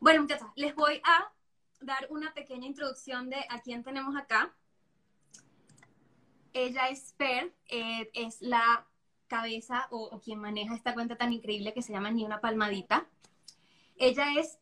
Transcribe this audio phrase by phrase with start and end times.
[0.00, 1.32] Bueno, muchachos, les voy a
[1.80, 4.54] dar una pequeña introducción de a quién tenemos acá.
[6.52, 8.86] Ella es Fer, eh, es la
[9.26, 13.08] cabeza o, quien maneja esta cuenta tan increíble que se llama Ni una palmadita.
[13.96, 14.58] Ella es,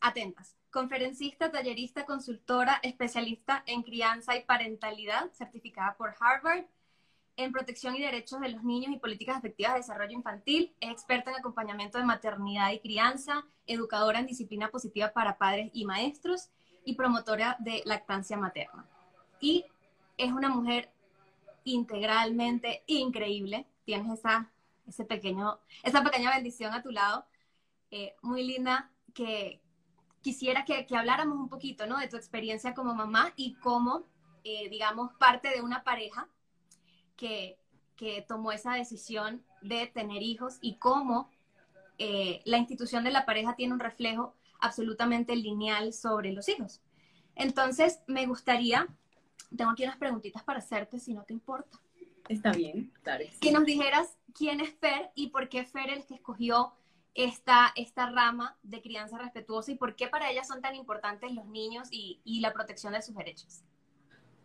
[0.00, 6.64] atentas, conferencista, tallerista, consultora, especialista en crianza y parentalidad, certificada por Harvard,
[7.38, 11.30] en protección y derechos de los niños y políticas efectivas de desarrollo infantil, es experta
[11.30, 16.50] en acompañamiento de maternidad y crianza, educadora en disciplina positiva para padres y maestros
[16.84, 18.84] y promotora de lactancia materna.
[19.40, 19.64] Y
[20.16, 20.90] es una mujer
[21.62, 23.68] integralmente increíble.
[23.84, 24.50] Tienes esa,
[24.88, 27.24] ese pequeño, esa pequeña bendición a tu lado,
[27.92, 29.60] eh, muy linda, que
[30.22, 31.98] quisiera que, que, habláramos un poquito ¿no?
[31.98, 34.08] de tu experiencia como mamá y como,
[34.42, 36.28] eh, digamos, parte de una pareja
[37.18, 37.58] que,
[37.96, 41.30] que tomó esa decisión de tener hijos y cómo
[41.98, 46.80] eh, la institución de la pareja tiene un reflejo absolutamente lineal sobre los hijos.
[47.34, 48.86] Entonces, me gustaría,
[49.54, 51.78] tengo aquí unas preguntitas para hacerte, si no te importa.
[52.28, 53.24] Está bien, claro.
[53.40, 56.72] Que nos dijeras quién es Fer y por qué Fer es el que escogió
[57.14, 61.46] esta, esta rama de crianza respetuosa y por qué para ella son tan importantes los
[61.46, 63.62] niños y, y la protección de sus derechos.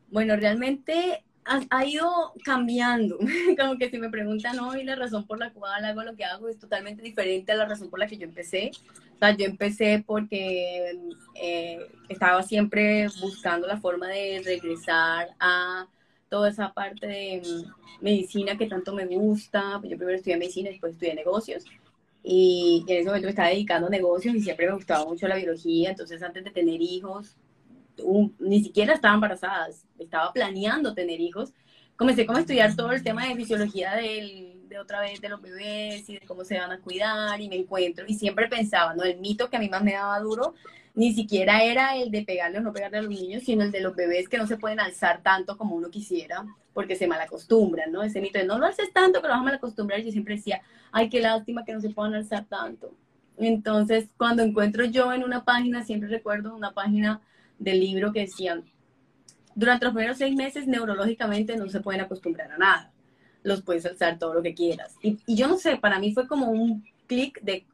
[0.10, 3.18] Bueno, realmente ha, ha, ido cambiando.
[3.60, 6.50] Como que si me preguntan hoy la razón por la cual hago lo que hago
[6.50, 8.72] es totalmente diferente a la razón por la que yo empecé.
[9.16, 10.98] O sea, yo empecé porque
[11.36, 15.88] eh, estaba siempre buscando la forma de regresar a
[16.30, 19.80] toda esa parte de mm, medicina que tanto me gusta.
[19.84, 21.66] Yo primero estudié medicina, después estudié negocios.
[22.24, 25.36] Y en ese momento me estaba dedicando a negocios y siempre me gustaba mucho la
[25.36, 25.90] biología.
[25.90, 27.36] Entonces, antes de tener hijos,
[28.00, 29.68] un, ni siquiera estaba embarazada,
[30.00, 31.54] estaba planeando tener hijos.
[31.96, 35.42] Comencé como a estudiar todo el tema de fisiología del, de otra vez de los
[35.42, 39.04] bebés y de cómo se van a cuidar y me encuentro y siempre pensaba, ¿no?
[39.04, 40.56] El mito que a mí más me daba duro
[40.96, 43.82] ni siquiera era el de pegarle o no pegarle a los niños, sino el de
[43.82, 48.04] los bebés que no se pueden alzar tanto como uno quisiera porque se malacostumbran, ¿no?
[48.04, 50.36] Ese mito de no lo haces tanto que lo vas a malacostumbrar y yo siempre
[50.36, 50.62] decía,
[50.92, 52.96] ay, qué lástima que no se puedan alzar tanto.
[53.38, 57.22] Entonces, cuando encuentro yo en una página, siempre recuerdo una página
[57.64, 58.64] del libro que decían,
[59.56, 62.92] durante los primeros seis meses neurológicamente no se pueden acostumbrar a nada,
[63.44, 64.96] los puedes alzar todo lo que quieras.
[65.02, 67.66] Y, y yo no sé, para mí fue como un clic de,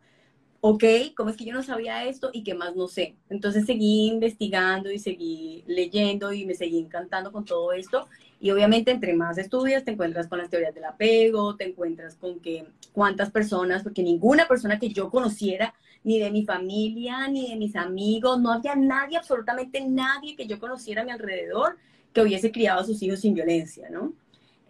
[0.62, 0.84] ok,
[1.16, 3.16] ¿cómo es que yo no sabía esto y qué más no sé?
[3.30, 8.08] Entonces seguí investigando y seguí leyendo y me seguí encantando con todo esto.
[8.40, 12.40] Y obviamente entre más estudias te encuentras con las teorías del apego, te encuentras con
[12.40, 15.74] que cuántas personas, porque ninguna persona que yo conociera
[16.04, 20.60] ni de mi familia, ni de mis amigos, no había nadie, absolutamente nadie que yo
[20.60, 21.78] conociera a mi alrededor
[22.14, 24.14] que hubiese criado a sus hijos sin violencia, ¿no?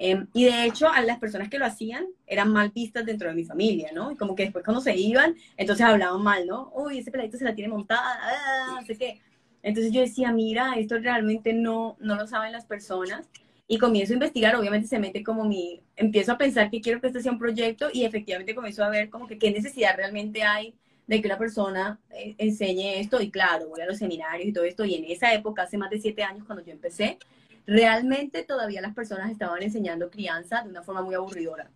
[0.02, 3.35] Eh, y de hecho, a las personas que lo hacían eran mal vistas dentro de
[3.35, 4.12] mi familia, ¿no?
[4.12, 6.72] Y como que después cuando se iban, entonces hablaban mal, ¿no?
[6.74, 9.22] Uy, ese peladito se la tiene montada, ah, no sé qué.
[9.62, 13.28] Entonces yo decía, mira, esto realmente no, no lo saben las personas.
[13.72, 17.06] Y comienzo a investigar, obviamente se mete como mi, empiezo a pensar que quiero que
[17.06, 20.74] este sea un proyecto y efectivamente comienzo a ver como que qué necesidad realmente hay
[21.06, 24.63] de que una persona eh, enseñe esto y claro, voy a los seminarios y todo
[24.63, 27.19] esto y en esa época, hace más de siete años cuando yo empecé,
[27.68, 31.69] realmente todavía las personas estaban enseñando crianza de una forma muy aburridora.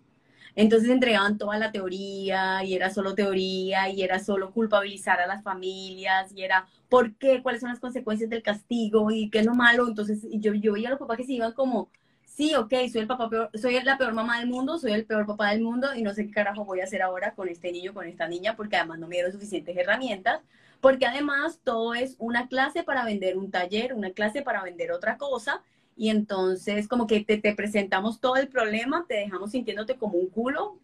[0.56, 5.44] Entonces entregaban toda la teoría y era solo teoría y era solo culpabilizar a las
[5.44, 9.56] familias y era por qué, cuáles son las consecuencias del castigo y qué es lo
[9.56, 9.88] malo.
[9.88, 11.90] Entonces yo, yo veía a los papás que se iban como,
[12.25, 15.25] sí, ok, soy, el papá peor, soy la peor mamá del mundo, soy el peor
[15.25, 17.94] papá del mundo y no sé qué carajo voy a hacer ahora con este niño,
[17.94, 20.41] con esta niña, porque además no me dieron suficientes herramientas,
[20.81, 25.17] porque además todo es una clase para vender un taller, una clase para vender otra
[25.17, 25.64] cosa,
[25.95, 30.29] y entonces como que te, te presentamos todo el problema, te dejamos sintiéndote como un
[30.29, 30.78] culo,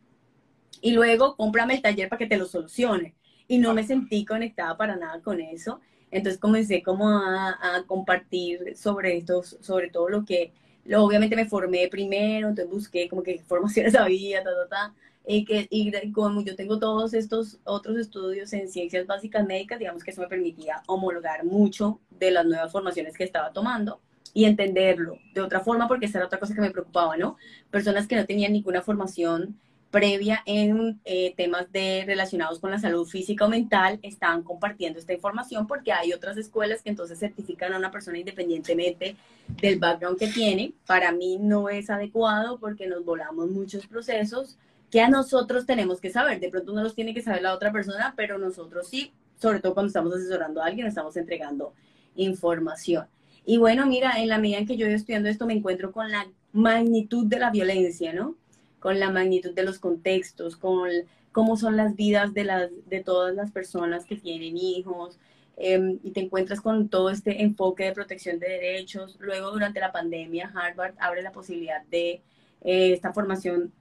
[0.81, 3.15] y luego cómprame el taller para que te lo solucione.
[3.47, 5.81] Y no me sentí conectada para nada con eso.
[6.11, 10.53] Entonces comencé como a, a compartir sobre esto, sobre todo lo que
[10.89, 14.95] Luego, obviamente me formé primero, entonces busqué como que formaciones había, ta, ta, ta.
[15.27, 20.03] Y, que, y como yo tengo todos estos otros estudios en ciencias básicas médicas, digamos
[20.03, 24.01] que eso me permitía homologar mucho de las nuevas formaciones que estaba tomando
[24.33, 27.37] y entenderlo de otra forma, porque esa era otra cosa que me preocupaba, ¿no?
[27.71, 29.57] Personas que no tenían ninguna formación
[29.91, 35.13] previa en eh, temas de, relacionados con la salud física o mental están compartiendo esta
[35.13, 39.15] información porque hay otras escuelas que entonces certifican a una persona independientemente
[39.61, 40.73] del background que tiene.
[40.85, 44.57] Para mí no es adecuado porque nos volamos muchos procesos
[44.91, 46.39] que a nosotros tenemos que saber.
[46.39, 49.73] De pronto no los tiene que saber la otra persona, pero nosotros sí, sobre todo
[49.73, 51.73] cuando estamos asesorando a alguien, estamos entregando
[52.15, 53.07] información.
[53.49, 56.11] Y bueno, mira, en la medida en que yo estoy estudiando esto me encuentro con
[56.11, 58.35] la magnitud de la violencia, ¿no?
[58.77, 60.87] con la magnitud de los contextos, con
[61.31, 65.17] cómo son las vidas de, las, de todas las personas que tienen hijos,
[65.57, 69.17] em, y te encuentras con todo este enfoque de protección de derechos.
[69.19, 72.21] Luego, durante la pandemia, Harvard abre la posibilidad de
[72.61, 73.73] eh, esta formación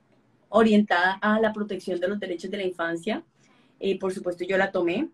[0.49, 3.23] orientada a la protección de los derechos de la infancia.
[3.79, 5.11] Y por supuesto, yo la tomé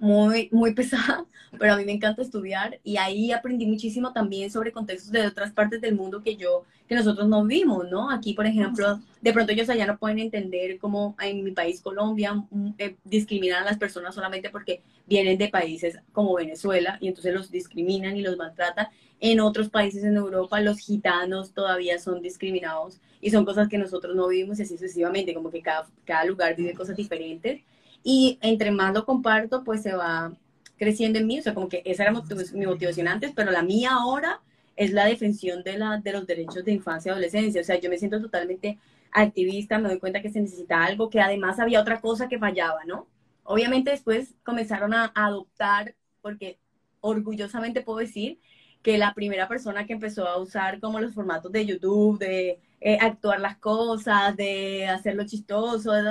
[0.00, 1.24] muy, muy pesada,
[1.58, 5.52] pero a mí me encanta estudiar y ahí aprendí muchísimo también sobre contextos de otras
[5.52, 8.10] partes del mundo que yo, que nosotros no vimos, ¿no?
[8.10, 12.34] Aquí, por ejemplo, de pronto ellos allá no pueden entender cómo en mi país, Colombia,
[12.34, 17.34] mm, eh, discriminan a las personas solamente porque vienen de países como Venezuela y entonces
[17.34, 18.88] los discriminan y los maltratan.
[19.20, 24.14] En otros países en Europa, los gitanos todavía son discriminados y son cosas que nosotros
[24.14, 27.62] no vivimos y así sucesivamente, como que cada, cada lugar vive cosas diferentes.
[28.02, 30.32] Y entre más lo comparto, pues se va
[30.76, 31.38] creciendo en mí.
[31.40, 32.12] O sea, como que esa era
[32.54, 34.40] mi motivación antes, pero la mía ahora
[34.76, 37.60] es la defensión de, la, de los derechos de infancia y adolescencia.
[37.60, 38.78] O sea, yo me siento totalmente
[39.10, 42.84] activista, me doy cuenta que se necesita algo, que además había otra cosa que fallaba,
[42.84, 43.06] ¿no?
[43.42, 46.58] Obviamente después comenzaron a adoptar, porque
[47.00, 48.38] orgullosamente puedo decir
[48.82, 52.98] que la primera persona que empezó a usar como los formatos de YouTube, de eh,
[53.00, 56.04] actuar las cosas, de hacerlo chistoso, de,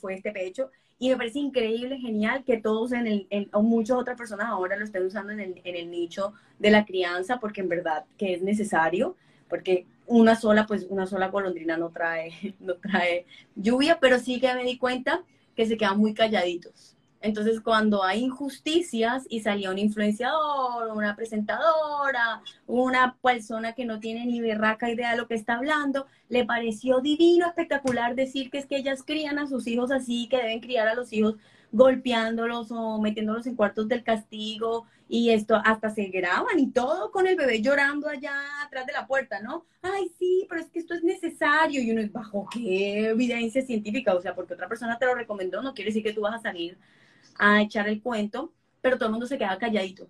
[0.00, 0.70] fue este pecho.
[0.98, 4.84] Y me parece increíble, genial que todos en el, o muchas otras personas ahora lo
[4.84, 8.42] estén usando en el, en el nicho de la crianza, porque en verdad que es
[8.42, 9.16] necesario,
[9.48, 14.52] porque una sola, pues una sola golondrina no trae, no trae lluvia, pero sí que
[14.54, 15.22] me di cuenta
[15.54, 16.97] que se quedan muy calladitos.
[17.20, 24.24] Entonces, cuando hay injusticias y salía un influenciador, una presentadora, una persona que no tiene
[24.26, 28.66] ni berraca idea de lo que está hablando, le pareció divino, espectacular decir que es
[28.66, 31.36] que ellas crían a sus hijos así, que deben criar a los hijos
[31.72, 37.26] golpeándolos o metiéndolos en cuartos del castigo y esto hasta se graban y todo con
[37.26, 38.32] el bebé llorando allá
[38.64, 39.64] atrás de la puerta, ¿no?
[39.82, 44.14] Ay, sí, pero es que esto es necesario y uno es bajo qué evidencia científica,
[44.14, 46.42] o sea, porque otra persona te lo recomendó, no quiere decir que tú vas a
[46.42, 46.78] salir
[47.38, 50.08] a echar el cuento, pero todo el mundo se queda calladito.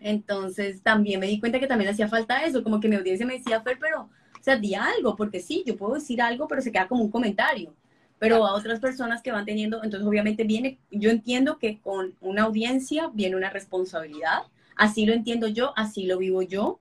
[0.00, 3.38] Entonces también me di cuenta que también hacía falta eso, como que mi audiencia me
[3.38, 6.72] decía, Fer, pero, o sea, di algo, porque sí, yo puedo decir algo, pero se
[6.72, 7.74] queda como un comentario.
[8.18, 12.42] Pero a otras personas que van teniendo, entonces obviamente viene, yo entiendo que con una
[12.44, 14.42] audiencia viene una responsabilidad,
[14.76, 16.80] así lo entiendo yo, así lo vivo yo,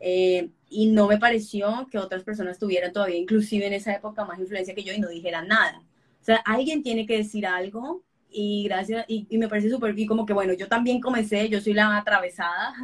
[0.00, 4.38] eh, y no me pareció que otras personas tuvieran todavía, inclusive en esa época, más
[4.38, 5.82] influencia que yo y no dijeran nada.
[6.20, 10.26] O sea, alguien tiene que decir algo y gracias, y, me parece súper bien, como
[10.26, 12.74] que bueno, yo también comencé, yo soy la atravesada,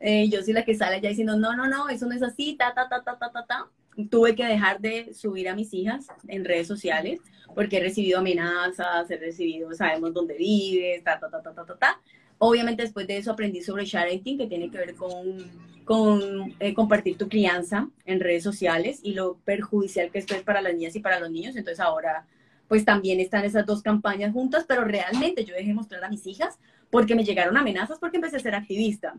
[0.00, 2.56] eh, yo soy la que sale ya diciendo, no, no, no, eso no es así,
[2.56, 3.66] ta, ta, ta, ta, ta, ta, ta.
[4.10, 7.20] Tuve que dejar de subir a mis hijas en redes sociales
[7.54, 11.76] porque he recibido amenazas, he recibido, sabemos dónde vives, ta, ta, ta, ta, ta, ta,
[11.76, 12.00] ta.
[12.38, 15.38] Obviamente después de eso aprendí sobre sharing, que tiene que ver con,
[15.84, 20.60] con eh, compartir tu crianza en redes sociales y lo perjudicial que esto es para
[20.60, 21.56] las niñas y para los niños.
[21.56, 22.26] Entonces ahora
[22.68, 26.58] pues también están esas dos campañas juntas, pero realmente yo dejé mostrar a mis hijas
[26.90, 29.14] porque me llegaron amenazas porque empecé a ser activista.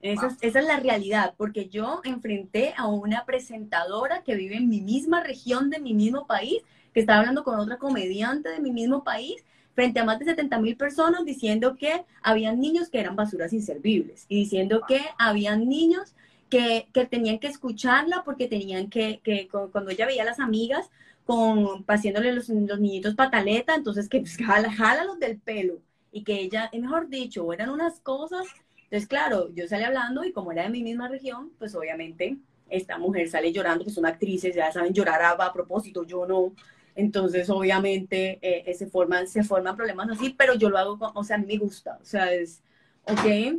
[0.00, 4.68] Esa, es, esa, es, la realidad, porque yo enfrenté a una presentadora que vive en
[4.68, 6.58] mi misma región de mi mismo país,
[6.92, 9.44] que estaba hablando con otra comediante de mi mismo país,
[9.74, 14.26] frente a más de 70 mil personas diciendo que habían niños que eran basuras inservibles
[14.28, 16.14] y diciendo que habían niños
[16.50, 20.90] que, que tenían que escucharla porque tenían que, que, cuando ella veía a las amigas
[21.24, 26.40] con haciéndole los, los niñitos pataleta, entonces que pues, jala, los del pelo y que
[26.40, 28.46] ella, mejor dicho, eran unas cosas.
[28.84, 32.36] Entonces, claro, yo salí hablando y como era de mi misma región, pues obviamente
[32.68, 36.52] esta mujer sale llorando, que son actrices, ya saben llorar a, a propósito, yo no.
[36.94, 41.36] Entonces, obviamente, eh, se, forman, se forman problemas así, pero yo lo hago, o sea,
[41.36, 42.62] a mí me gusta, o sea, es,
[43.04, 43.58] ok,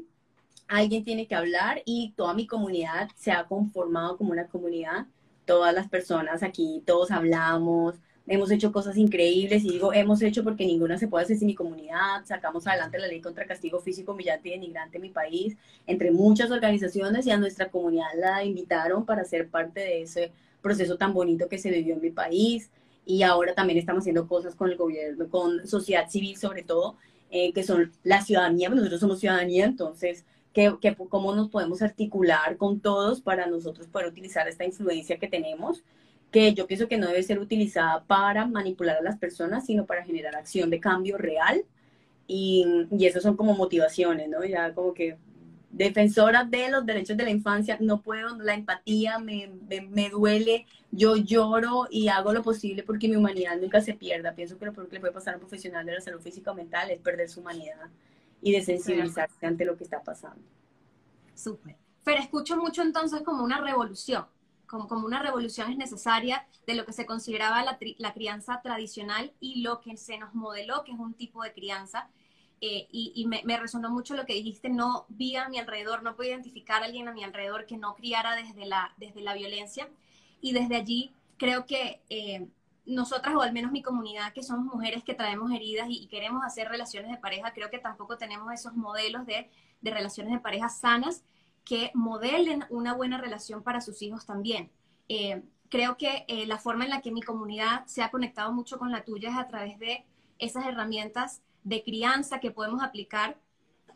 [0.67, 5.07] alguien tiene que hablar y toda mi comunidad se ha conformado como una comunidad
[5.45, 7.95] todas las personas aquí, todos hablamos,
[8.27, 11.55] hemos hecho cosas increíbles y digo hemos hecho porque ninguna se puede hacer sin mi
[11.55, 15.57] comunidad, sacamos adelante la ley contra castigo físico humillante y denigrante en mi país,
[15.87, 20.31] entre muchas organizaciones y a nuestra comunidad la invitaron para ser parte de ese
[20.63, 22.71] proceso tan bonito que se vivió en mi país.
[23.05, 26.95] Y ahora también estamos haciendo cosas con el gobierno, con sociedad civil sobre todo,
[27.29, 32.79] eh, que son la ciudadanía, nosotros somos ciudadanía, entonces que, cómo nos podemos articular con
[32.79, 35.83] todos para nosotros poder utilizar esta influencia que tenemos
[36.31, 40.03] que yo pienso que no debe ser utilizada para manipular a las personas, sino para
[40.03, 41.63] generar acción de cambio real.
[42.27, 44.43] Y, y eso son como motivaciones, ¿no?
[44.43, 45.17] Ya como que
[45.69, 49.51] defensora de los derechos de la infancia, no puedo, la empatía me,
[49.89, 54.33] me, duele, yo lloro y hago lo posible porque mi humanidad nunca se pierda.
[54.33, 56.51] Pienso que lo peor que le puede pasar a un profesional de la salud física
[56.51, 57.89] o mental es perder su humanidad
[58.43, 60.43] y de sensibilizarse ante lo que está pasando.
[61.33, 61.77] Súper.
[62.03, 64.25] Pero escucho mucho entonces como una revolución,
[64.67, 69.31] como, como una revolución es necesaria de lo que se consideraba la, la crianza tradicional
[69.39, 72.09] y lo que se nos modeló, que es un tipo de crianza
[72.65, 76.29] eh, y, me, resonó mucho lo que dijiste, no vi a mi alrededor, no puedo
[76.29, 79.89] identificar a alguien a mi alrededor que no criara desde la, desde la violencia.
[80.39, 82.47] Y desde allí creo que eh,
[82.85, 86.67] nosotras, o al menos mi comunidad, que somos mujeres que traemos heridas y, queremos hacer
[86.67, 89.49] relaciones de pareja, creo que tampoco tenemos esos modelos de,
[89.81, 91.23] de relaciones de pareja sanas
[91.63, 94.69] que modelen una buena relación para sus hijos también.
[95.07, 98.91] Eh, creo que la forma en la que mi comunidad se ha conectado mucho con
[98.91, 100.05] la tuya es a través de
[100.37, 103.37] esas herramientas de crianza que podemos aplicar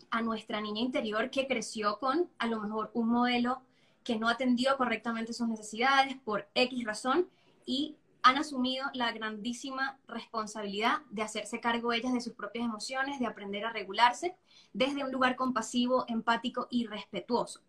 [0.09, 3.61] a nuestra niña interior que creció con a lo mejor un modelo
[4.03, 7.27] que no atendió correctamente sus necesidades por X razón
[7.65, 13.25] y han asumido la grandísima responsabilidad de hacerse cargo ellas de sus propias emociones, de
[13.25, 14.35] aprender a regularse
[14.73, 17.61] desde un lugar compasivo, empático y respetuoso.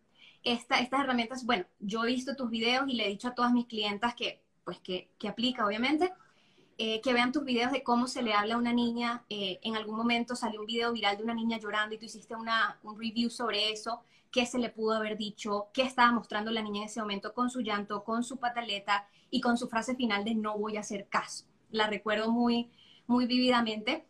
[0.43, 3.53] Esta, estas herramientas, bueno, yo he visto tus videos y le he dicho a todas
[3.53, 6.13] mis clientas que, pues, que, que aplica, obviamente,
[6.77, 9.25] eh, que vean tus videos de cómo se le habla a una niña.
[9.29, 12.35] Eh, en algún momento salió un video viral de una niña llorando y tú hiciste
[12.35, 14.01] una, un review sobre eso,
[14.33, 17.49] qué se le pudo haber dicho, qué estaba mostrando la niña en ese momento con
[17.49, 21.09] su llanto, con su pataleta y con su frase final de no voy a hacer
[21.09, 21.45] caso.
[21.71, 22.71] La recuerdo muy,
[23.07, 24.05] muy vividamente.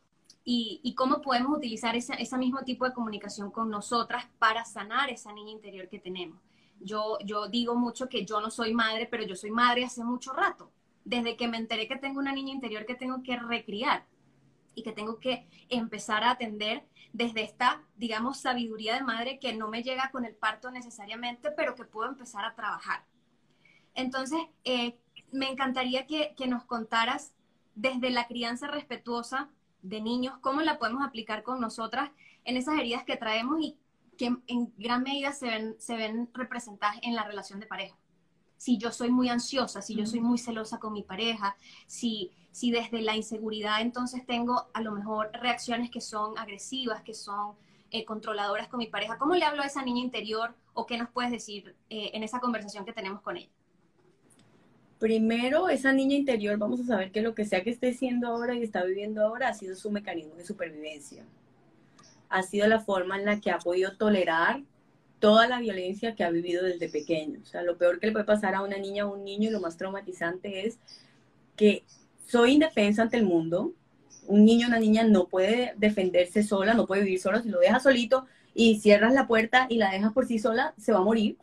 [0.45, 5.11] Y, y cómo podemos utilizar ese, ese mismo tipo de comunicación con nosotras para sanar
[5.11, 6.39] esa niña interior que tenemos.
[6.81, 10.33] Yo, yo digo mucho que yo no soy madre, pero yo soy madre hace mucho
[10.33, 10.73] rato
[11.09, 14.05] desde que me enteré que tengo una niña interior que tengo que recriar
[14.75, 19.69] y que tengo que empezar a atender desde esta, digamos, sabiduría de madre que no
[19.69, 23.07] me llega con el parto necesariamente, pero que puedo empezar a trabajar.
[23.95, 24.99] Entonces, eh,
[25.33, 27.33] me encantaría que, que nos contaras
[27.75, 29.49] desde la crianza respetuosa
[29.83, 32.11] de niños, cómo la podemos aplicar con nosotras
[32.45, 33.77] en esas heridas que traemos y
[34.17, 37.97] que en gran medida se ven, se ven representadas en la relación de pareja
[38.59, 41.57] si yo soy muy ansiosa, si yo soy muy celosa con mi pareja,
[41.87, 47.15] si, si desde la inseguridad entonces tengo a lo mejor reacciones que son agresivas, que
[47.15, 47.55] son
[47.91, 51.09] eh, controladoras con mi pareja, ¿cómo le hablo a esa niña interior o qué nos
[51.09, 53.49] puedes decir eh, en esa conversación que tenemos con ella?
[54.99, 58.57] Primero, esa niña interior, vamos a saber que lo que sea que esté siendo ahora
[58.57, 61.25] y está viviendo ahora ha sido su mecanismo de supervivencia.
[62.29, 64.63] Ha sido la forma en la que ha podido tolerar
[65.21, 67.41] toda la violencia que ha vivido desde pequeño.
[67.43, 69.53] O sea, lo peor que le puede pasar a una niña o un niño y
[69.53, 70.79] lo más traumatizante es
[71.57, 71.85] que
[72.27, 73.73] soy indefensa ante el mundo.
[74.27, 77.43] Un niño o una niña no puede defenderse sola, no puede vivir sola.
[77.43, 80.93] Si lo dejas solito y cierras la puerta y la dejas por sí sola, se
[80.93, 81.37] va a morir.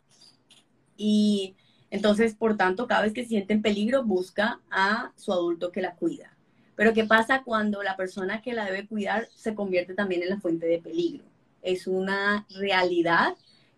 [0.96, 1.54] Y
[1.90, 5.82] entonces, por tanto, cada vez que se siente en peligro, busca a su adulto que
[5.82, 6.36] la cuida.
[6.74, 10.40] Pero ¿qué pasa cuando la persona que la debe cuidar se convierte también en la
[10.40, 11.24] fuente de peligro?
[11.62, 13.34] Es una realidad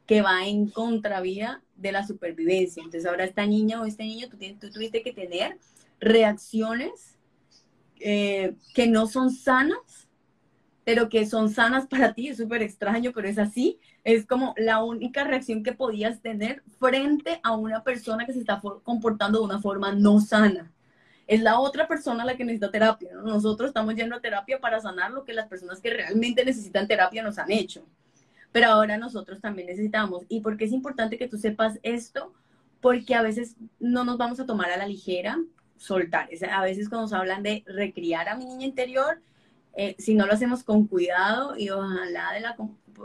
[0.06, 2.82] que va en contravía de la supervivencia.
[2.82, 5.58] Entonces ahora esta niña o este niño, tú, tú tuviste que tener
[6.00, 7.18] reacciones
[8.00, 10.07] eh, que no son sanas,
[10.88, 12.28] pero que son sanas para ti.
[12.28, 13.78] Es súper extraño, pero es así.
[14.04, 18.62] Es como la única reacción que podías tener frente a una persona que se está
[18.84, 20.72] comportando de una forma no sana.
[21.26, 23.10] Es la otra persona la que necesita terapia.
[23.22, 27.22] Nosotros estamos yendo a terapia para sanar lo que las personas que realmente necesitan terapia
[27.22, 27.84] nos han hecho
[28.50, 30.24] pero ahora nosotros también necesitamos.
[30.30, 32.32] ¿Y por qué es importante que tú sepas esto?
[32.80, 35.36] Porque a veces no nos vamos a tomar a la ligera
[35.76, 36.30] soltar.
[36.50, 39.20] A veces cuando nos hablan de recriar a mi niña interior,
[39.80, 42.56] eh, si no lo hacemos con cuidado y ojalá de la,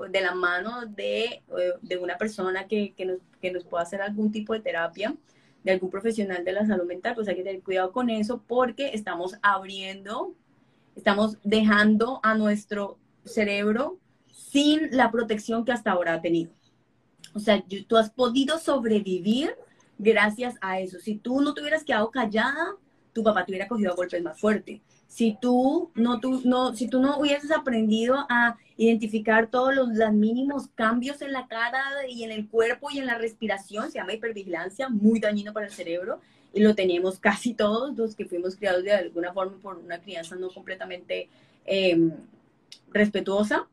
[0.09, 4.01] de la mano de, eh, de una persona que, que, nos, que nos pueda hacer
[4.01, 5.15] algún tipo de terapia,
[5.63, 8.89] de algún profesional de la salud mental, pues hay que tener cuidado con eso porque
[8.95, 10.33] estamos abriendo,
[10.95, 13.99] estamos dejando a nuestro cerebro
[14.31, 16.51] sin la protección que hasta ahora ha tenido.
[17.35, 19.55] O sea, tú has podido sobrevivir
[19.99, 20.97] gracias a eso.
[20.99, 22.75] Si tú no te hubieras quedado callada,
[23.13, 24.81] tu papá te hubiera cogido a golpes más fuerte.
[25.13, 30.11] Si tú no, tú, no, si tú no hubieses aprendido a identificar todos los, los
[30.11, 34.13] mínimos cambios en la cara y en el cuerpo y en la respiración, se llama
[34.13, 36.19] hipervigilancia, muy dañino para el cerebro,
[36.51, 40.35] y lo tenemos casi todos los que fuimos criados de alguna forma por una crianza
[40.35, 41.29] no completamente
[41.63, 42.11] em,
[42.91, 43.67] respetuosa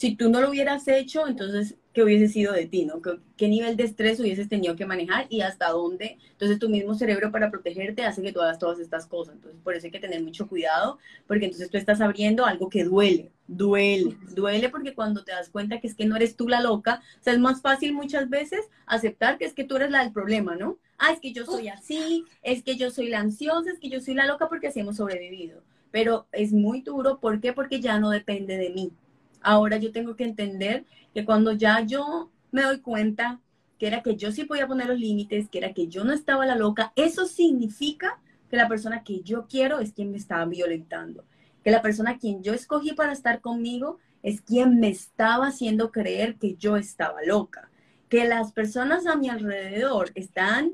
[0.00, 3.02] si tú no lo hubieras hecho, entonces, ¿qué hubiese sido de ti, no?
[3.36, 6.16] ¿Qué, nivel de estrés hubieses tenido que manejar y hasta dónde?
[6.30, 9.34] Entonces, tu mismo cerebro para protegerte hace que tú hagas todas estas cosas.
[9.34, 12.82] Entonces, por eso hay que tener mucho cuidado, porque entonces tú estás abriendo algo que
[12.82, 16.62] duele, duele, duele porque cuando te das cuenta que es que no eres tú la
[16.62, 20.02] loca, o sea, es más fácil muchas veces aceptar que es que tú eres la
[20.02, 20.78] del problema, ¿no?
[20.96, 24.00] Ah, es que yo soy así, es que yo soy la ansiosa, es que yo
[24.00, 25.62] soy la loca porque así hemos sobrevivido.
[25.90, 27.52] Pero es muy duro, ¿por qué?
[27.52, 28.92] Porque ya no depende de mí
[29.40, 33.40] Ahora yo tengo que entender que cuando ya yo me doy cuenta
[33.78, 36.44] que era que yo sí podía poner los límites, que era que yo no estaba
[36.44, 38.20] la loca, eso significa
[38.50, 41.24] que la persona que yo quiero es quien me estaba violentando,
[41.64, 45.92] que la persona a quien yo escogí para estar conmigo es quien me estaba haciendo
[45.92, 47.70] creer que yo estaba loca,
[48.10, 50.72] que las personas a mi alrededor están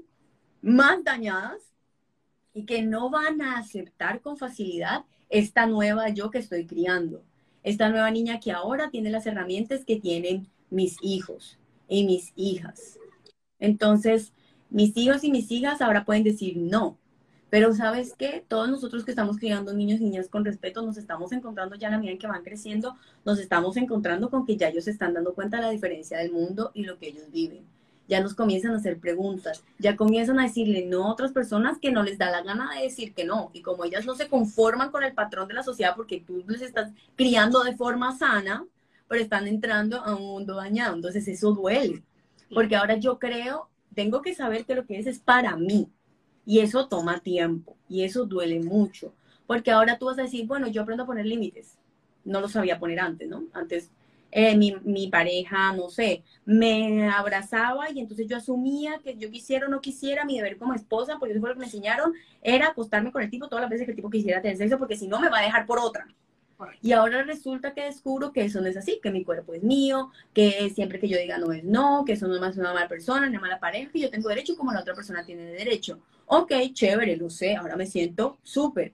[0.62, 1.62] más dañadas
[2.54, 7.22] y que no van a aceptar con facilidad esta nueva yo que estoy criando
[7.66, 11.58] esta nueva niña que ahora tiene las herramientas que tienen mis hijos
[11.88, 12.96] y mis hijas.
[13.58, 14.32] Entonces,
[14.70, 16.96] mis hijos y mis hijas ahora pueden decir no.
[17.50, 21.32] Pero sabes qué, todos nosotros que estamos criando niños y niñas con respeto, nos estamos
[21.32, 22.94] encontrando ya a la medida en que van creciendo,
[23.24, 26.70] nos estamos encontrando con que ya ellos están dando cuenta de la diferencia del mundo
[26.72, 27.75] y lo que ellos viven
[28.08, 31.90] ya nos comienzan a hacer preguntas, ya comienzan a decirle no a otras personas que
[31.90, 33.50] no les da la gana de decir que no.
[33.52, 36.62] Y como ellas no se conforman con el patrón de la sociedad porque tú les
[36.62, 38.64] estás criando de forma sana,
[39.08, 40.94] pero están entrando a un mundo dañado.
[40.94, 42.02] Entonces eso duele,
[42.54, 45.88] porque ahora yo creo, tengo que saber que lo que es es para mí.
[46.44, 49.12] Y eso toma tiempo y eso duele mucho,
[49.48, 51.76] porque ahora tú vas a decir, bueno, yo aprendo a poner límites.
[52.24, 53.44] No lo sabía poner antes, ¿no?
[53.52, 53.90] Antes
[54.38, 59.66] eh, mi, mi, pareja, no sé, me abrazaba y entonces yo asumía que yo quisiera
[59.66, 62.12] o no quisiera, mi deber como esposa, porque eso fue lo que me enseñaron,
[62.42, 64.94] era acostarme con el tipo todas las veces que el tipo quisiera tener sexo, porque
[64.94, 66.06] si no me va a dejar por otra.
[66.82, 70.10] Y ahora resulta que descubro que eso no es así, que mi cuerpo es mío,
[70.34, 72.88] que siempre que yo diga no es no, que eso no es más una mala
[72.88, 75.98] persona, una mala pareja, que yo tengo derecho como la otra persona tiene derecho.
[76.26, 78.92] Ok, chévere, lo sé, ahora me siento súper.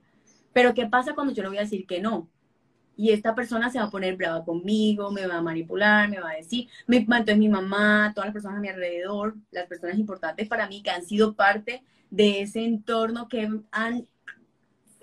[0.53, 2.29] Pero ¿qué pasa cuando yo le voy a decir que no?
[2.95, 6.31] Y esta persona se va a poner brava conmigo, me va a manipular, me va
[6.31, 10.47] a decir, me, entonces mi mamá, todas las personas a mi alrededor, las personas importantes
[10.47, 14.07] para mí que han sido parte de ese entorno que han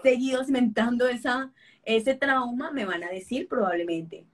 [0.02, 1.52] seguido cimentando esa,
[1.84, 4.24] ese trauma, me van a decir probablemente,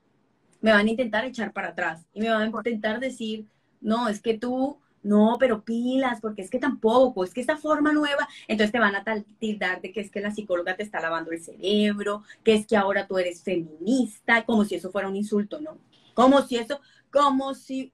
[0.61, 3.47] me van a intentar echar para atrás y me van a intentar decir,
[3.81, 7.93] no, es que tú no, pero pilas, porque es que tampoco, es que esta forma
[7.93, 9.05] nueva, entonces te van a
[9.39, 12.77] tildar de que es que la psicóloga te está lavando el cerebro, que es que
[12.77, 15.79] ahora tú eres feminista, como si eso fuera un insulto, ¿no?
[16.15, 17.93] Como si eso, como si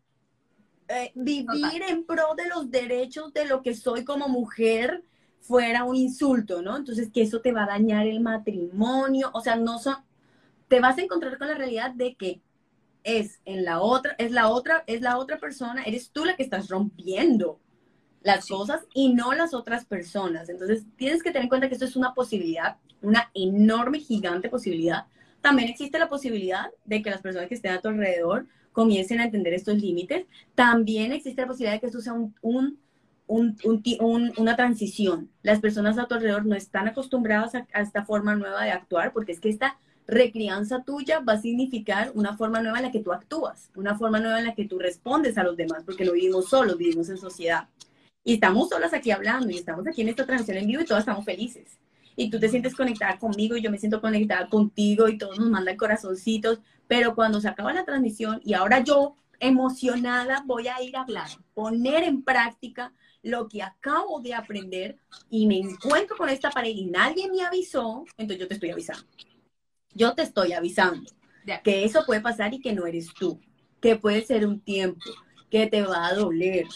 [0.89, 5.05] eh, vivir en pro de los derechos de lo que soy como mujer
[5.41, 6.77] fuera un insulto, ¿no?
[6.77, 9.97] Entonces que eso te va a dañar el matrimonio, o sea, no son,
[10.69, 12.41] te vas a encontrar con la realidad de que
[13.05, 16.43] es en la otra, es la otra, es la otra persona, eres tú la que
[16.43, 17.61] estás rompiendo
[18.23, 20.49] las cosas y no las otras personas.
[20.49, 25.07] Entonces, tienes que tener en cuenta que esto es una posibilidad, una enorme, gigante posibilidad.
[25.41, 29.25] También existe la posibilidad de que las personas que estén a tu alrededor comiencen a
[29.25, 30.27] entender estos límites.
[30.55, 32.79] También existe la posibilidad de que esto sea un, un,
[33.27, 35.31] un, una transición.
[35.43, 39.13] Las personas a tu alrededor no están acostumbradas a, a esta forma nueva de actuar
[39.13, 43.01] porque es que esta recrianza tuya va a significar una forma nueva en la que
[43.01, 46.13] tú actúas, una forma nueva en la que tú respondes a los demás, porque no
[46.13, 47.69] vivimos solos, vivimos en sociedad.
[48.25, 51.01] Y estamos solas aquí hablando y estamos aquí en esta transmisión en vivo y todos
[51.01, 51.79] estamos felices.
[52.15, 55.49] Y tú te sientes conectada conmigo y yo me siento conectada contigo y todos nos
[55.49, 60.97] mandan corazoncitos, pero cuando se acaba la transmisión y ahora yo emocionada voy a ir
[60.97, 64.99] a hablar, poner en práctica lo que acabo de aprender
[65.31, 69.05] y me encuentro con esta pared y nadie me avisó, entonces yo te estoy avisando.
[69.95, 71.11] Yo te estoy avisando
[71.65, 73.41] que eso puede pasar y que no eres tú,
[73.81, 75.11] que puede ser un tiempo,
[75.51, 76.67] que te va a doler,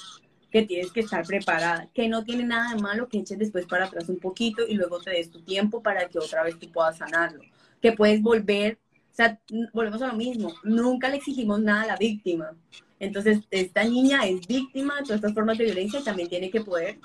[0.51, 3.87] que tienes que estar preparada, que no tiene nada de malo que eches después para
[3.87, 6.99] atrás un poquito y luego te des tu tiempo para que otra vez tú puedas
[6.99, 7.43] sanarlo,
[7.81, 8.79] que puedes volver,
[9.13, 9.41] o sea,
[9.73, 12.51] volvemos a lo mismo, nunca le exigimos nada a la víctima.
[12.99, 16.63] Entonces, esta niña es víctima de todas estas formas de violencia y también tiene que
[16.63, 16.99] poder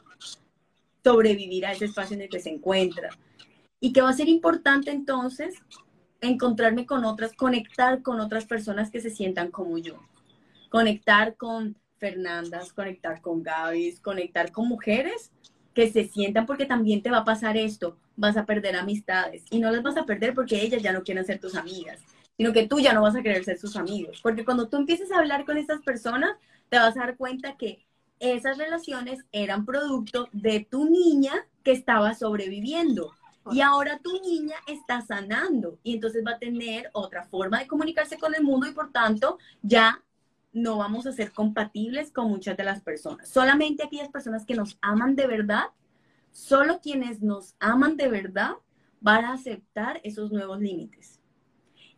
[1.04, 3.10] sobrevivir a ese espacio en el que se encuentra.
[3.80, 5.56] Y que va a ser importante entonces
[6.22, 10.00] encontrarme con otras, conectar con otras personas que se sientan como yo.
[10.70, 15.32] Conectar con Fernandas, conectar con Gaby, conectar con mujeres
[15.74, 19.44] que se sientan porque también te va a pasar esto, vas a perder amistades.
[19.50, 22.00] Y no las vas a perder porque ellas ya no quieren ser tus amigas,
[22.38, 25.12] sino que tú ya no vas a querer ser sus amigos, porque cuando tú empieces
[25.12, 26.32] a hablar con estas personas,
[26.70, 27.86] te vas a dar cuenta que
[28.20, 33.14] esas relaciones eran producto de tu niña que estaba sobreviviendo
[33.50, 38.20] Y ahora tu niña está sanando y entonces va a tener otra forma de comunicarse
[38.20, 40.04] con el mundo y por tanto ya
[40.54, 43.28] no vamos a ser compatibles con muchas de las personas.
[43.28, 45.66] Solamente aquellas personas que nos aman de verdad,
[46.32, 48.52] solo quienes nos aman de verdad
[49.00, 51.20] van a aceptar esos nuevos límites.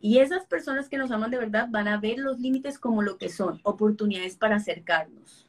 [0.00, 3.18] Y esas personas que nos aman de verdad van a ver los límites como lo
[3.18, 5.46] que son, oportunidades para acercarnos.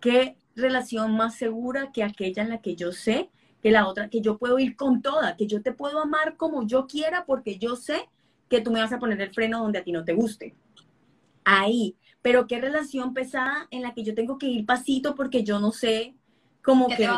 [0.00, 3.30] ¿Qué relación más segura que aquella en la que yo sé
[3.62, 6.66] que la otra, que yo puedo ir con toda, que yo te puedo amar como
[6.66, 8.08] yo quiera porque yo sé
[8.48, 10.54] que tú me vas a poner el freno donde a ti no te guste.
[11.44, 11.96] Ahí.
[12.20, 15.72] Pero qué relación pesada en la que yo tengo que ir pasito porque yo no
[15.72, 16.14] sé
[16.62, 17.08] cómo que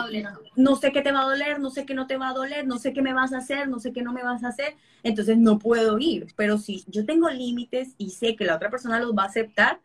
[0.56, 2.66] no sé qué te va a doler, no sé qué no te va a doler,
[2.66, 4.76] no sé qué me vas a hacer, no sé qué no me vas a hacer,
[5.02, 6.28] entonces no puedo ir.
[6.36, 9.80] Pero si yo tengo límites y sé que la otra persona los va a aceptar,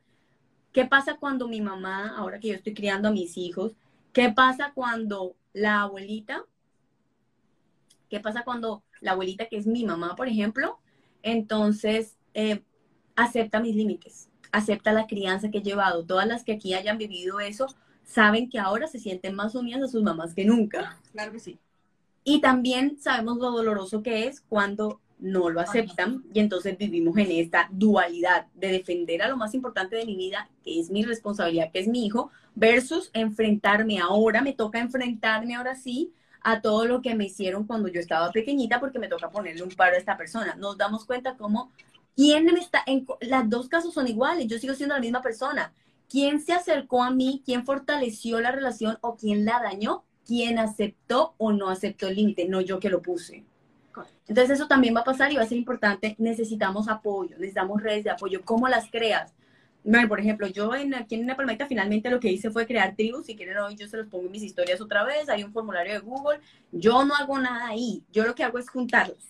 [0.72, 3.74] ¿qué pasa cuando mi mamá, ahora que yo estoy criando a mis hijos,
[4.14, 6.46] qué pasa cuando la abuelita,
[8.10, 10.80] qué pasa cuando la abuelita, que es mi mamá, por ejemplo,
[11.24, 12.64] entonces eh,
[13.16, 16.06] acepta mis límites, acepta la crianza que he llevado.
[16.06, 17.68] Todas las que aquí hayan vivido eso
[18.04, 21.00] saben que ahora se sienten más unidas a sus mamás que nunca.
[21.12, 21.60] Claro que sí.
[22.24, 27.32] Y también sabemos lo doloroso que es cuando no lo aceptan y entonces vivimos en
[27.32, 31.72] esta dualidad de defender a lo más importante de mi vida, que es mi responsabilidad,
[31.72, 37.02] que es mi hijo, versus enfrentarme ahora, me toca enfrentarme ahora sí a todo lo
[37.02, 40.18] que me hicieron cuando yo estaba pequeñita porque me toca ponerle un paro a esta
[40.18, 40.56] persona.
[40.56, 41.72] Nos damos cuenta cómo
[42.16, 45.74] quién me está en las dos casos son iguales, yo sigo siendo la misma persona.
[46.10, 47.44] ¿Quién se acercó a mí?
[47.46, 50.04] ¿Quién fortaleció la relación o quién la dañó?
[50.26, 52.48] ¿Quién aceptó o no aceptó el límite?
[52.48, 53.46] No yo que lo puse.
[54.28, 56.16] Entonces eso también va a pasar y va a ser importante.
[56.20, 58.42] Necesitamos apoyo, necesitamos redes de apoyo.
[58.44, 59.34] ¿Cómo las creas?
[59.84, 62.96] Bueno, por ejemplo, yo en, aquí en una palmita finalmente lo que hice fue crear
[62.96, 63.26] tribus.
[63.26, 65.30] Si quieren hoy yo se los pongo en mis historias otra vez.
[65.30, 66.40] Hay un formulario de Google.
[66.72, 68.04] Yo no hago nada ahí.
[68.12, 69.24] Yo lo que hago es juntarlas.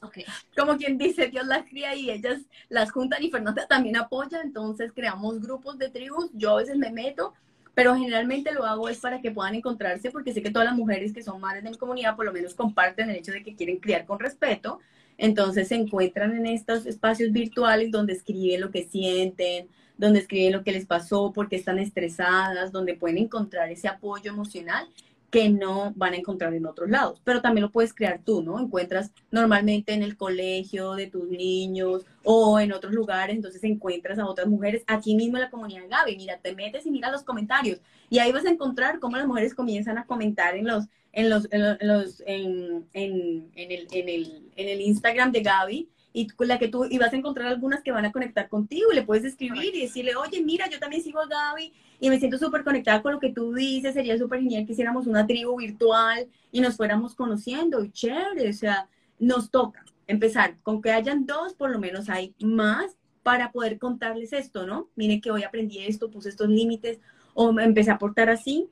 [0.00, 0.24] Okay.
[0.56, 4.40] Como quien dice, Dios las cría y ellas las juntan y Fernanda también apoya.
[4.42, 6.30] Entonces creamos grupos de tribus.
[6.32, 7.34] Yo a veces me meto
[7.74, 11.12] pero generalmente lo hago es para que puedan encontrarse, porque sé que todas las mujeres
[11.12, 13.78] que son madres de mi comunidad por lo menos comparten el hecho de que quieren
[13.78, 14.78] criar con respeto,
[15.18, 20.64] entonces se encuentran en estos espacios virtuales donde escriben lo que sienten, donde escriben lo
[20.64, 24.88] que les pasó, porque están estresadas, donde pueden encontrar ese apoyo emocional
[25.30, 27.20] que no van a encontrar en otros lados.
[27.24, 28.60] Pero también lo puedes crear tú, ¿no?
[28.60, 34.26] Encuentras normalmente en el colegio de tus niños o en otros lugares, entonces encuentras a
[34.26, 37.80] otras mujeres, aquí mismo en la comunidad Gaby, mira, te metes y mira los comentarios
[38.08, 41.48] y ahí vas a encontrar cómo las mujeres comienzan a comentar en los en los
[41.50, 46.58] en, los, en, en, en el, en, el, en el Instagram de Gaby y la
[46.58, 49.24] que tú y vas a encontrar algunas que van a conectar contigo y le puedes
[49.24, 53.02] escribir y decirle, oye, mira, yo también sigo a Gaby y me siento súper conectada
[53.02, 56.76] con lo que tú dices, sería súper genial que hiciéramos una tribu virtual y nos
[56.76, 61.80] fuéramos conociendo y chévere, o sea, nos toca empezar con que hayan dos, por lo
[61.80, 64.90] menos hay más para poder contarles esto, ¿no?
[64.94, 67.00] Mire que hoy aprendí esto, puse estos límites
[67.32, 68.68] o empecé a portar así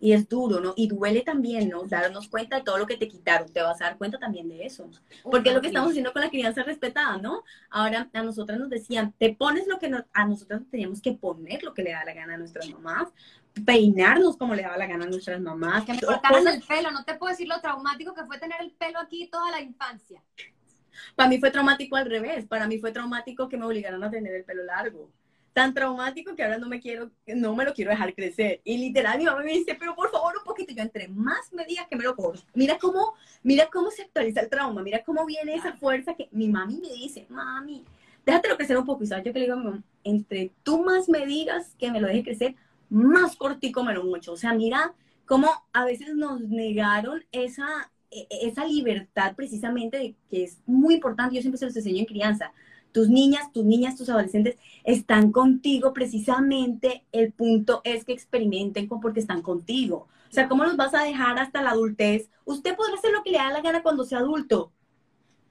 [0.00, 0.74] y es duro, ¿no?
[0.76, 1.84] Y duele también, ¿no?
[1.84, 4.66] Darnos cuenta de todo lo que te quitaron, te vas a dar cuenta también de
[4.66, 4.88] eso.
[5.22, 7.44] Porque es lo que estamos haciendo con la crianza respetada, ¿no?
[7.70, 11.72] Ahora a nosotras nos decían, te pones lo que a nosotras teníamos que poner lo
[11.72, 13.08] que le da la gana a nuestras mamás,
[13.64, 15.84] peinarnos como le daba la gana a nuestras mamás.
[15.84, 18.72] Que me cortaran el pelo, no te puedo decir lo traumático que fue tener el
[18.72, 20.22] pelo aquí toda la infancia.
[21.16, 24.34] Para mí fue traumático al revés, para mí fue traumático que me obligaran a tener
[24.34, 25.10] el pelo largo
[25.54, 28.60] tan traumático que ahora no me quiero, no me lo quiero dejar crecer.
[28.64, 30.74] Y literal mi mamá me dice, pero por favor un poquito.
[30.74, 32.42] Yo entre más me digas que me lo corto.
[32.54, 33.14] Mira cómo,
[33.44, 36.92] mira cómo se actualiza el trauma, mira cómo viene esa fuerza que mi mami me
[36.92, 37.84] dice, mami,
[38.26, 39.04] déjatelo crecer un poco.
[39.04, 41.92] Y sabes, yo que le digo a mi mamá, entre tú más me digas que
[41.92, 42.56] me lo deje crecer,
[42.90, 44.32] más cortico me lo mucho.
[44.32, 44.92] O sea, mira
[45.24, 50.94] cómo a veces nos negaron esa, e, e, esa libertad precisamente de que es muy
[50.94, 51.36] importante.
[51.36, 52.52] Yo siempre se los enseño en crianza
[52.94, 59.00] tus niñas, tus niñas, tus adolescentes están contigo, precisamente el punto es que experimenten con
[59.00, 60.06] porque están contigo.
[60.30, 62.30] O sea, ¿cómo los vas a dejar hasta la adultez?
[62.44, 64.70] Usted podrá hacer lo que le da la gana cuando sea adulto.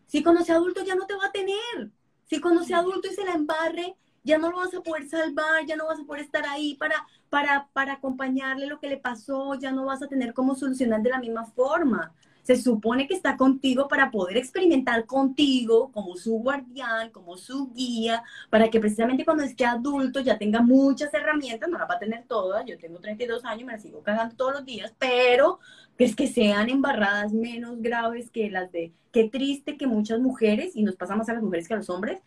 [0.08, 1.92] Si cuando sea adulto ya no te va a tener.
[2.30, 5.66] Si cuando sea adulto y se la embarre, ya no lo vas a poder salvar,
[5.68, 6.96] ya no vas a poder estar ahí para,
[7.30, 11.10] para, para acompañarle lo que le pasó, ya no vas a tener cómo solucionar de
[11.10, 17.10] la misma forma se supone que está contigo para poder experimentar contigo como su guardián,
[17.10, 21.90] como su guía, para que precisamente cuando esté adulto ya tenga muchas herramientas, no las
[21.90, 24.94] va a tener todas, yo tengo 32 años, me las sigo cagando todos los días,
[25.00, 25.60] pero
[25.98, 30.84] es que sean embarradas menos graves que las de, qué triste que muchas mujeres, y
[30.84, 32.22] nos pasa más a las mujeres que a los hombres,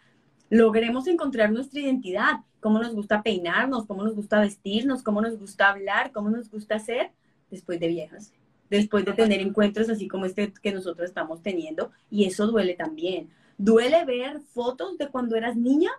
[0.49, 5.69] logremos encontrar nuestra identidad, cómo nos gusta peinarnos, cómo nos gusta vestirnos, cómo nos gusta
[5.69, 7.11] hablar, cómo nos gusta ser
[7.51, 8.33] después de viejas.
[8.71, 11.93] Después de tener encuentros así como este que nosotros estamos teniendo.
[12.11, 13.31] Y eso duele también.
[13.59, 15.91] Duele ver fotos de cuando eras niña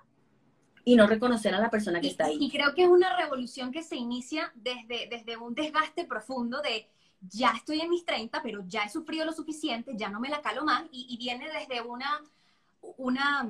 [0.83, 2.37] y no reconocer a la persona que está ahí.
[2.39, 6.87] Y creo que es una revolución que se inicia desde, desde un desgaste profundo de
[7.19, 10.41] ya estoy en mis 30, pero ya he sufrido lo suficiente, ya no me la
[10.41, 12.21] calo más, y, viene desde una,
[12.97, 13.49] una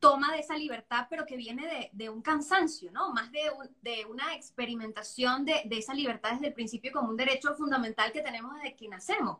[0.00, 3.12] toma de esa libertad, pero que viene de, un cansancio, ¿no?
[3.12, 3.50] Más de,
[3.82, 8.22] de una experimentación de, de, esa libertad desde el principio como un derecho fundamental que
[8.22, 9.38] tenemos desde que nacemos.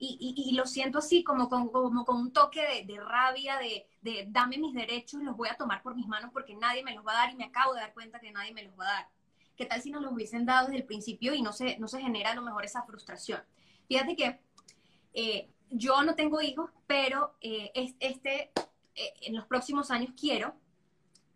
[0.00, 4.56] Y, y, lo siento así, como con, como con un toque de, rabia, de, dame
[4.58, 7.16] mis derechos, los voy a tomar por mis manos porque nadie me los va a
[7.16, 9.08] dar y me acabo de dar cuenta que nadie me los va a dar.
[9.56, 12.00] ¿Qué tal si nos los hubiesen dado desde el principio y no se, no se
[12.00, 13.42] genera a lo mejor esa frustración?
[13.88, 14.40] Fíjate que
[15.14, 18.52] eh, yo no tengo hijos, pero eh, este,
[18.98, 20.54] eh, en los próximos años quiero,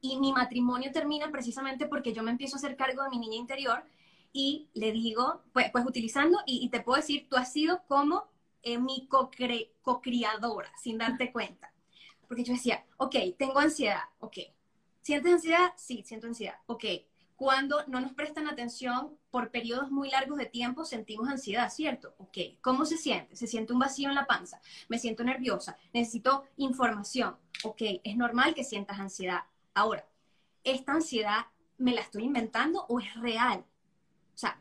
[0.01, 3.37] y mi matrimonio termina precisamente porque yo me empiezo a hacer cargo de mi niña
[3.37, 3.85] interior
[4.33, 8.25] y le digo, pues, pues utilizando, y, te puedo decir, tú has sido como
[8.65, 11.73] mi co-criadora, sin darte cuenta.
[12.27, 14.39] Porque yo decía, ok, tengo ansiedad, ok.
[15.03, 15.73] ¿Sientes ansiedad?
[15.77, 16.85] Sí, siento ansiedad, ok
[17.37, 22.15] cuando no nos prestan atención por periodos muy largos de tiempo, sentimos ansiedad, ¿cierto?
[22.19, 23.37] Ok, ¿cómo se siente?
[23.37, 27.37] Se siente un vacío en la panza, me siento nerviosa, necesito información.
[27.65, 29.43] Ok, es normal que sientas ansiedad.
[29.75, 30.07] Ahora,
[30.65, 31.47] ¿esta ansiedad
[31.79, 33.65] me la estoy inventando o es real?
[34.35, 34.59] O sea,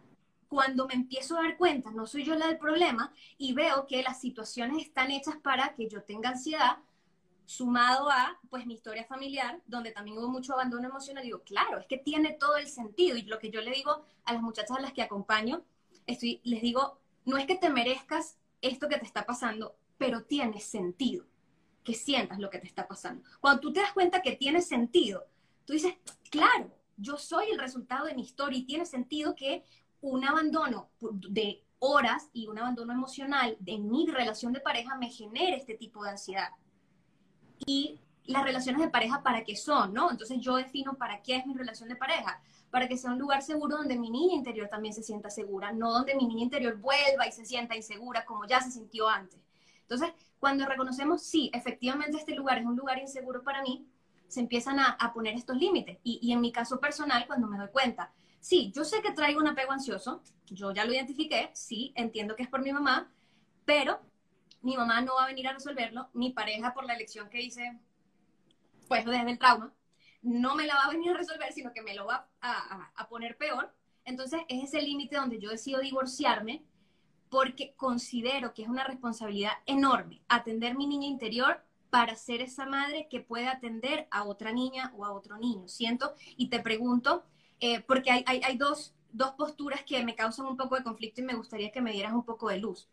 [0.48, 4.04] cuando me empiezo a dar cuenta, no soy yo la del problema y veo que
[4.04, 6.78] las situaciones están hechas para que yo tenga ansiedad,
[7.52, 11.86] sumado a pues mi historia familiar, donde también hubo mucho abandono emocional, digo, claro, es
[11.86, 13.18] que tiene todo el sentido.
[13.18, 15.62] Y lo que yo le digo a las muchachas a las que acompaño,
[16.08, 20.62] estoy, les digo, no es que te merezcas esto que te está pasando, pero tiene
[20.62, 21.26] sentido
[21.84, 23.28] que sientas lo que te está pasando.
[23.42, 25.26] Cuando tú te das cuenta que tiene sentido,
[25.66, 25.96] tú dices,
[26.30, 29.64] claro, yo soy el resultado de mi historia y tiene sentido que
[30.00, 35.58] un abandono de horas y un abandono emocional en mi relación de pareja me genere
[35.58, 36.50] este tipo de ansiedad
[37.65, 40.12] y las relaciones de pareja para qué son, ¿no?
[40.12, 43.41] Entonces yo defino para qué es mi relación de pareja, para que sea un lugar
[43.41, 47.28] seguro donde mi niña interior también se sienta segura, no donde mi niña interior vuelva
[47.28, 49.39] y se sienta insegura como ya se sintió antes.
[49.82, 53.86] Entonces, cuando reconocemos, sí, efectivamente este lugar es un lugar inseguro para mí,
[54.28, 56.00] se empiezan a, poner estos límites.
[56.04, 59.41] Y, y, en mi caso personal, cuando me doy cuenta, sí, yo sé que traigo
[59.41, 63.12] un apego ansioso, yo ya lo identifiqué, sí, entiendo que es por mi mamá,
[63.65, 64.00] pero
[64.62, 67.80] mi mamá no va a venir a resolverlo, mi pareja por la elección que hice,
[68.88, 69.74] pues desde el trauma,
[70.21, 73.38] no me la va a venir a resolver, sino que me lo va a, poner
[73.38, 73.74] peor.
[74.06, 76.63] Entonces es ese límite donde yo decido divorciarme
[77.30, 83.08] porque considero que es una responsabilidad enorme atender mi niña interior para ser esa madre
[83.10, 85.67] que puede atender a otra niña o a otro niño.
[85.67, 87.26] Siento y te pregunto,
[87.60, 91.26] eh, porque hay, hay, dos, dos posturas que me causan un poco de conflicto y
[91.26, 92.88] me gustaría que me dieras un poco de luz.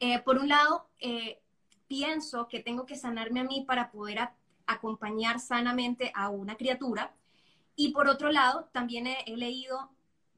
[0.00, 1.40] Eh, por un lado, eh,
[1.88, 4.18] pienso que tengo que sanarme a mí para poder
[4.66, 7.14] acompañar sanamente a una criatura.
[7.76, 9.90] Y por otro lado, también he, leído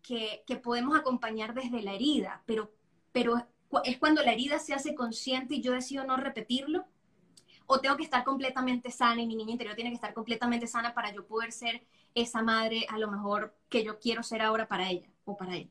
[0.03, 2.73] que, podemos acompañar desde la herida, pero,
[3.13, 3.47] pero
[3.85, 6.85] es cuando la herida se hace consciente y yo decido no repetirlo.
[7.67, 10.93] O tengo que estar completamente sana y mi niña interior tiene que estar completamente sana
[10.93, 14.91] para yo poder ser esa madre a lo mejor que yo quiero ser ahora para
[14.91, 15.71] ella o para él.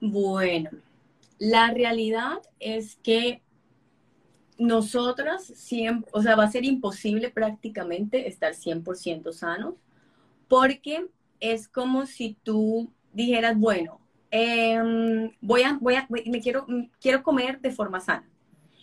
[0.00, 0.70] Bueno,
[1.38, 3.42] la realidad es que
[4.58, 9.74] nosotras, siempre, o sea, va a ser imposible prácticamente estar 100% sanos,
[10.48, 11.06] porque
[11.40, 16.66] es como si tú dijeras, bueno, em, voy a, voy a, me quiero,
[17.00, 18.28] quiero comer de forma sana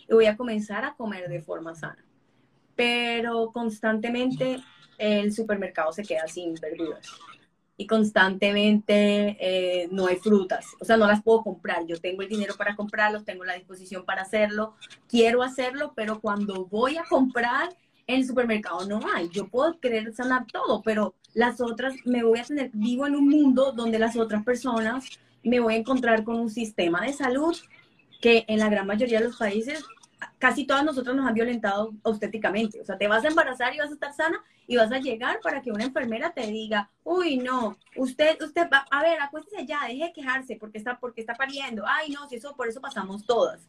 [0.08, 2.04] y voy a comenzar a comer de forma sana,
[2.76, 4.60] pero constantemente
[4.98, 7.08] el supermercado se queda sin verduras
[7.76, 11.86] y constantemente eh, no hay frutas, o sea, no las puedo comprar.
[11.86, 14.74] Yo tengo el dinero para comprarlos, tengo la disposición para hacerlo,
[15.08, 17.70] quiero hacerlo, pero cuando voy a comprar
[18.06, 19.28] en el supermercado no hay.
[19.30, 23.28] Yo puedo querer sanar todo, pero las otras, me voy a tener, vivo en un
[23.28, 25.06] mundo donde las otras personas
[25.42, 27.56] me voy a encontrar con un sistema de salud
[28.20, 29.84] que en la gran mayoría de los países
[30.38, 32.80] casi todas nosotras nos han violentado obstétricamente.
[32.80, 35.40] O sea, te vas a embarazar y vas a estar sana y vas a llegar
[35.40, 39.86] para que una enfermera te diga, uy, no, usted, usted, va, a ver, acuéstese ya,
[39.86, 41.84] deje de quejarse porque está, porque está pariendo.
[41.86, 43.68] Ay, no, si eso, por eso pasamos todas.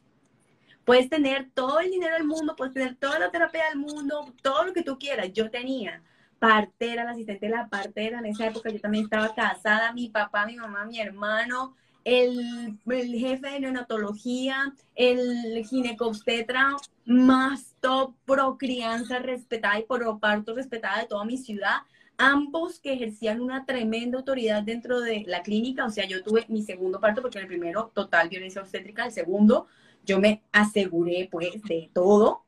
[0.85, 4.65] Puedes tener todo el dinero del mundo, puedes tener toda la terapia del mundo, todo
[4.65, 5.33] lo que tú quieras.
[5.33, 6.03] Yo tenía
[6.39, 10.45] partera, la asistente de la partera, en esa época yo también estaba casada, mi papá,
[10.45, 19.79] mi mamá, mi hermano, el, jefe de neonatología, el ginecobstetra más top pro crianza respetada
[19.79, 21.79] y pro parto respetada de toda mi ciudad,
[22.17, 25.85] ambos que ejercían una tremenda autoridad dentro de la clínica.
[25.85, 29.67] O sea, yo tuve mi segundo parto porque el primero total violencia obstétrica, el segundo
[30.05, 32.43] yo me aseguré pues de todo.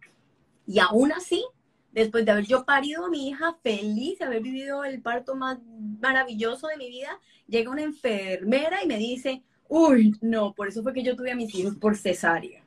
[0.68, 1.44] Y aún así,
[1.92, 5.60] después de haber yo parido a mi hija feliz, de haber vivido el parto más
[6.00, 10.94] maravilloso de mi vida, llega una enfermera y me dice, uy, no, por eso fue
[10.94, 12.64] que yo tuve a mis hijos por cesárea.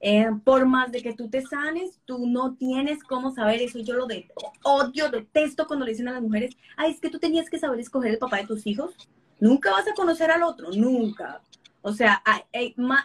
[0.00, 3.80] Eh, por más de que tú te sanes, tú no tienes cómo saber eso.
[3.80, 4.28] Yo lo de
[4.62, 7.80] odio, detesto cuando le dicen a las mujeres, ay, es que tú tenías que saber
[7.80, 8.94] escoger el papá de tus hijos.
[9.40, 11.42] Nunca vas a conocer al otro, nunca.
[11.82, 12.22] O sea,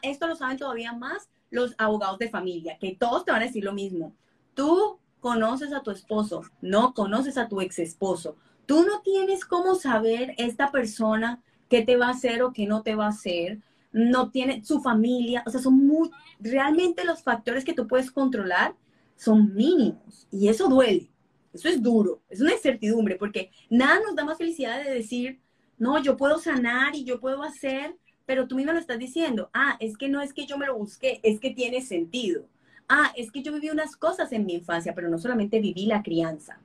[0.01, 3.63] esto lo saben todavía más los abogados de familia, que todos te van a decir
[3.63, 4.15] lo mismo.
[4.53, 8.35] Tú conoces a tu esposo, no conoces a tu ex esposo.
[8.65, 12.81] Tú no tienes cómo saber esta persona qué te va a hacer o qué no
[12.81, 13.59] te va a hacer
[13.93, 18.75] no tiene su familia, o sea, son muy, realmente los factores que tú puedes controlar
[19.15, 21.09] son mínimos y eso duele,
[21.53, 25.39] eso es duro, es una incertidumbre porque nada nos da más felicidad de decir,
[25.77, 29.77] no, yo puedo sanar y yo puedo hacer, pero tú misma lo estás diciendo, ah,
[29.79, 32.45] es que no es que yo me lo busqué, es que tiene sentido.
[32.87, 36.03] Ah, es que yo viví unas cosas en mi infancia, pero no solamente viví la
[36.03, 36.59] crianza.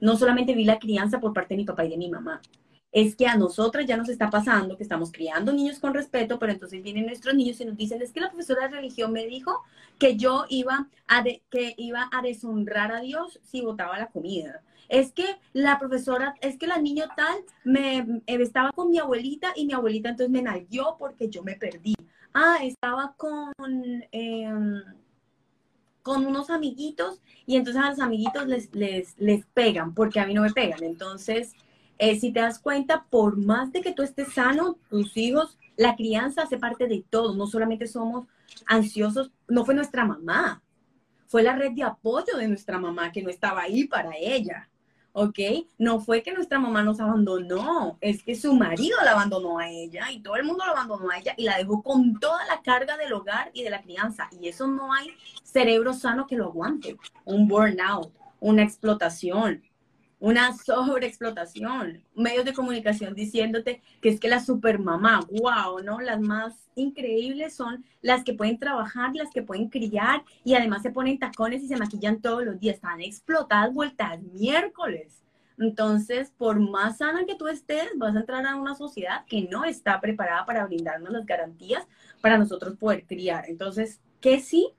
[0.00, 2.40] No solamente viví la crianza por parte de mi papá y de mi mamá,
[2.92, 6.52] es que a nosotras ya nos está pasando que estamos criando niños con respeto, pero
[6.52, 9.62] entonces vienen nuestros niños y nos dicen, es que la profesora de religión me dijo
[9.98, 14.60] que yo iba a, que iba a deshonrar a Dios si botaba la comida.
[14.90, 19.52] Es que la profesora, es que la niño tal me eh, estaba con mi abuelita
[19.56, 21.94] y mi abuelita entonces me nalguió porque yo me perdí.
[22.34, 23.52] Ah, estaba con,
[24.10, 24.82] em,
[26.02, 30.34] con unos amiguitos y entonces a los amiguitos les, les, les pegan porque a mí
[30.34, 30.82] no me pegan.
[30.82, 31.54] Entonces,
[31.98, 35.94] eh, si te das cuenta, por más de que tú estés sano, tus hijos, la
[35.96, 37.34] crianza hace parte de todo.
[37.34, 38.26] No solamente somos
[38.66, 40.62] ansiosos, no fue nuestra mamá,
[41.28, 44.68] fue la red de apoyo de nuestra mamá que no estaba ahí para ella.
[45.12, 45.38] ¿Ok?
[45.78, 50.10] No fue que nuestra mamá nos abandonó, es que su marido la abandonó a ella
[50.10, 52.96] y todo el mundo la abandonó a ella y la dejó con toda la carga
[52.96, 54.28] del hogar y de la crianza.
[54.40, 55.08] Y eso no hay
[55.42, 56.96] cerebro sano que lo aguante.
[57.24, 59.62] Un burnout, una explotación,
[60.22, 66.00] una sobreexplotación, medios de comunicación diciéndote que es que la supermamá, wow, ¿no?
[66.00, 70.92] Las más increíbles son las que pueden trabajar, las que pueden criar y además se
[70.92, 75.24] ponen tacones y se maquillan todos los días, están explotadas vueltas miércoles.
[75.58, 79.64] Entonces, por más sana que tú estés, vas a entrar a una sociedad que no
[79.64, 81.84] está preparada para brindarnos las garantías
[82.20, 83.46] para nosotros poder criar.
[83.48, 84.72] Entonces, ¿qué sí?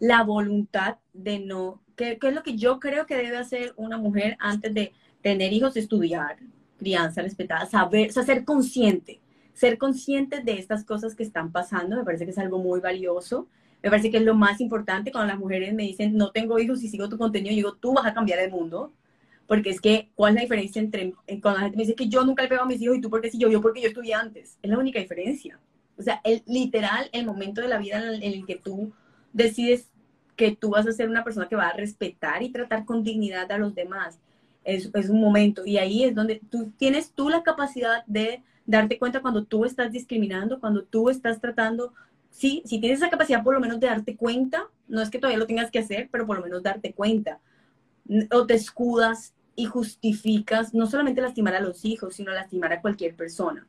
[0.00, 4.38] La voluntad de no ¿Qué, es lo que yo creo que debe hacer una mujer
[4.40, 5.76] antes de tener hijos?
[5.76, 6.38] Estudiar,
[6.78, 9.20] crianza respetada, saber, o sea, ser consciente,
[9.52, 13.48] ser consciente de estas cosas que están pasando, me parece que es algo muy valioso.
[13.82, 16.82] Me parece que es lo más importante cuando las mujeres me dicen, no tengo hijos
[16.82, 18.94] y sigo tu contenido, yo digo, tú vas a cambiar el mundo.
[19.46, 22.24] Porque es que, ¿cuál es la diferencia entre cuando la gente me dice que yo
[22.24, 24.14] nunca le pego a mis hijos y tú porque si yo, yo porque yo estudié
[24.14, 24.56] antes?
[24.62, 25.60] Es la única diferencia.
[25.98, 28.92] O sea, el, literal, el momento de la vida en el que tú
[29.34, 29.89] decides
[30.40, 33.52] que tú vas a ser una persona que va a respetar y tratar con dignidad
[33.52, 34.18] a los demás.
[34.64, 38.98] Es, es un momento y ahí es donde tú tienes tú la capacidad de darte
[38.98, 41.92] cuenta cuando tú estás discriminando, cuando tú estás tratando,
[42.30, 45.38] sí, si tienes esa capacidad por lo menos de darte cuenta, no es que todavía
[45.38, 47.38] lo tengas que hacer, pero por lo menos darte cuenta.
[48.32, 53.14] O te escudas y justificas no solamente lastimar a los hijos, sino lastimar a cualquier
[53.14, 53.66] persona.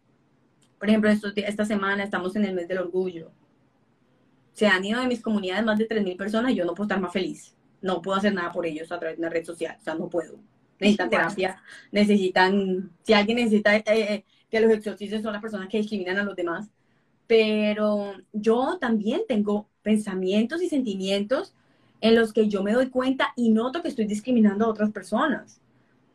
[0.80, 3.30] Por ejemplo, esta semana estamos en el mes del orgullo
[4.54, 7.00] se han ido de mis comunidades más de 3.000 personas y yo no puedo estar
[7.00, 7.56] más feliz.
[7.82, 9.76] No puedo hacer nada por ellos a través de una red social.
[9.80, 10.38] O sea, no puedo.
[10.80, 11.62] Necesitan terapia,
[11.92, 16.24] necesitan, si alguien necesita eh, eh, que los exorcistas son las personas que discriminan a
[16.24, 16.70] los demás.
[17.28, 21.54] Pero yo también tengo pensamientos y sentimientos
[22.02, 25.62] en los que yo me doy cuenta y noto que estoy discriminando a otras personas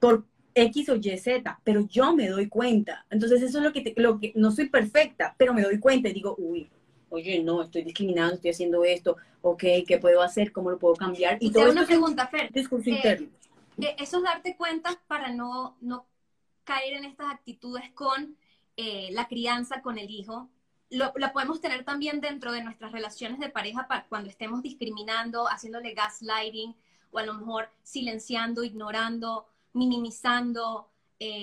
[0.00, 3.06] por X o Y, Z, pero yo me doy cuenta.
[3.10, 6.12] Entonces eso es lo que, lo que no soy perfecta, pero me doy cuenta y
[6.12, 6.68] digo, uy,
[7.10, 10.52] oye, no, estoy discriminando, estoy haciendo esto, ok, ¿qué puedo hacer?
[10.52, 11.38] ¿Cómo lo puedo cambiar?
[11.40, 12.52] Y todo una pregunta, Fer.
[12.52, 13.28] Discurso eh, interno.
[13.80, 16.06] Eh, eso es darte cuenta para no, no
[16.64, 18.36] caer en estas actitudes con
[18.76, 20.48] eh, la crianza, con el hijo.
[20.90, 25.46] Lo, la podemos tener también dentro de nuestras relaciones de pareja para cuando estemos discriminando,
[25.48, 26.74] haciéndole gaslighting
[27.10, 30.88] o a lo mejor silenciando, ignorando, minimizando,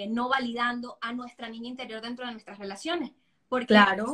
[0.10, 3.12] no validando a nuestra niña interior dentro de nuestras relaciones.
[3.50, 4.14] Porque claro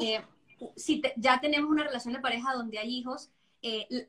[0.75, 3.29] si ya tenemos una relación de pareja donde hay hijos,
[3.61, 4.07] eh,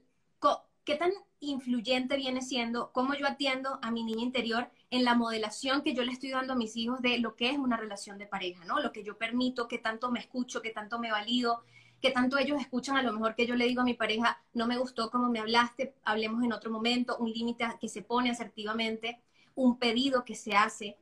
[0.85, 5.83] ¿qué tan influyente viene siendo cómo yo atiendo a mi niña interior en la modelación
[5.83, 8.27] que yo le estoy dando a mis hijos de lo que es una relación de
[8.27, 8.81] pareja, ¿no?
[8.81, 11.63] Lo que yo permito, qué tanto me escucho, qué tanto me valido,
[12.01, 14.67] qué tanto ellos escuchan a lo mejor que yo le digo a mi pareja, no
[14.67, 19.21] me gustó cómo me hablaste, hablemos en otro momento, un límite que se pone asertivamente,
[19.55, 20.97] un pedido que se hace,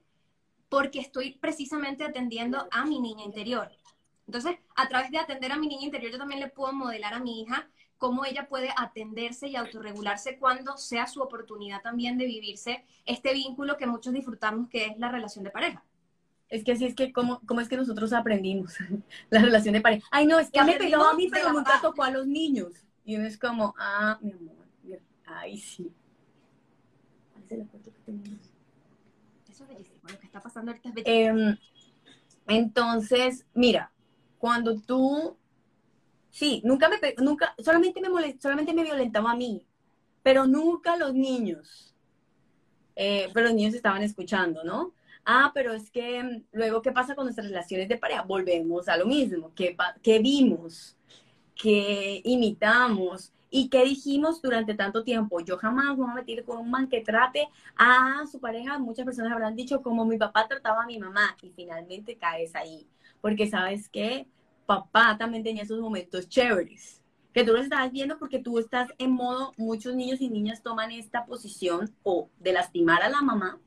[0.68, 3.70] porque estoy precisamente atendiendo a mi niña interior.
[4.28, 7.18] Entonces, a través de atender a mi niña interior, yo también le puedo modelar a
[7.18, 7.66] mi hija
[7.96, 13.78] cómo ella puede atenderse y autorregularse cuando sea su oportunidad también de vivirse este vínculo
[13.78, 15.82] que muchos disfrutamos, que es la relación de pareja.
[16.50, 18.74] Es que así es que, ¿cómo, cómo es que nosotros aprendimos
[19.30, 20.06] la relación de pareja?
[20.10, 22.84] Ay, no, es que me pegó a mí, pero nunca tocó a los niños.
[23.06, 24.56] Y uno es como, ah, mi amor,
[25.24, 25.90] ay, sí.
[27.48, 27.62] Eso
[29.64, 31.48] es bellísimo, lo que está pasando ahorita es bellísimo.
[31.48, 31.56] Em,
[32.46, 33.90] entonces, mira,
[34.38, 35.36] cuando tú,
[36.30, 39.66] sí, nunca me, nunca, solamente me molest, solamente me violentaba a mí,
[40.22, 41.94] pero nunca los niños.
[42.96, 44.92] Eh, pero los niños estaban escuchando, ¿no?
[45.24, 48.22] Ah, pero es que mm, luego, ¿qué pasa con nuestras relaciones de pareja?
[48.22, 49.52] Volvemos a lo mismo.
[49.54, 50.96] ¿Qué, qué vimos?
[51.54, 53.32] ¿Qué imitamos?
[53.50, 55.40] ¿Y qué dijimos durante tanto tiempo?
[55.40, 58.78] Yo jamás me voy a meter con un man que trate a su pareja.
[58.78, 62.88] Muchas personas habrán dicho como mi papá trataba a mi mamá y finalmente caes ahí
[63.20, 64.26] porque sabes que
[64.66, 67.02] papá también tenía esos momentos chéveres,
[67.32, 70.90] que tú los estabas viendo porque tú estás en modo, muchos niños y niñas toman
[70.90, 73.58] esta posición o de lastimar a la mamá,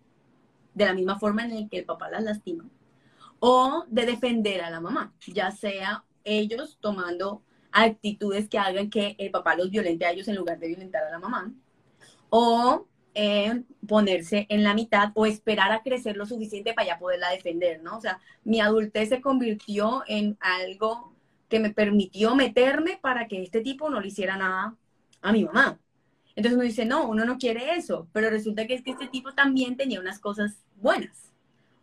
[0.74, 2.70] de la misma forma en la que el papá las lastima,
[3.40, 7.42] o de defender a la mamá, ya sea ellos tomando
[7.72, 11.12] actitudes que hagan que el papá los violente a ellos en lugar de violentar a
[11.12, 11.54] la mamá,
[12.30, 12.88] o
[13.88, 17.98] ponerse en la mitad o esperar a crecer lo suficiente para ya poderla defender, ¿no?
[17.98, 21.14] O sea, mi adultez se convirtió en algo
[21.50, 24.76] que me permitió meterme para que este tipo no le hiciera nada
[25.22, 25.80] a mi mamá.
[26.36, 29.34] Entonces uno dice, no, uno no quiere eso, pero resulta que es que este tipo
[29.34, 31.31] también tenía unas cosas buenas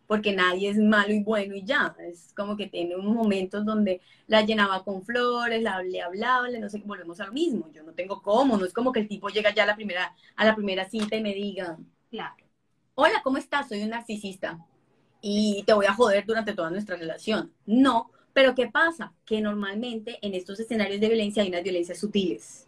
[0.09, 1.95] porque nadie es malo y bueno y ya.
[1.99, 6.67] Es como que tiene unos momentos donde la llenaba con flores, la, le hablaba, no
[6.67, 7.71] sé, volvemos a lo mismo.
[7.71, 10.15] Yo no tengo cómo, no es como que el tipo llega ya a la primera,
[10.35, 11.77] a la primera cita y me diga,
[12.09, 12.35] claro.
[12.95, 13.69] hola, ¿cómo estás?
[13.69, 14.65] Soy un narcisista
[15.21, 17.53] y te voy a joder durante toda nuestra relación.
[17.67, 19.13] No, pero ¿qué pasa?
[19.25, 22.67] Que normalmente en estos escenarios de violencia hay unas violencias sutiles.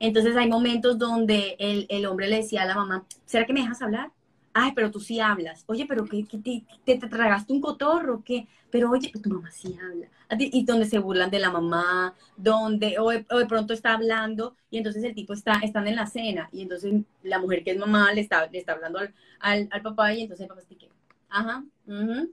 [0.00, 3.60] Entonces hay momentos donde el, el hombre le decía a la mamá, ¿será que me
[3.60, 4.10] dejas hablar?
[4.52, 5.64] Ay, pero tú sí hablas.
[5.66, 8.22] Oye, pero ¿qué, te, te, tragaste un cotorro?
[8.24, 8.48] ¿Qué?
[8.70, 10.08] Pero oye, tu mamá sí habla.
[10.38, 15.02] Y donde se burlan de la mamá, donde, o de, pronto está hablando y entonces
[15.04, 18.20] el tipo está, están en la cena y entonces la mujer que es mamá le
[18.20, 19.00] está, le está hablando
[19.40, 20.88] al, al, papá y entonces el papá está que,
[21.28, 21.64] ajá,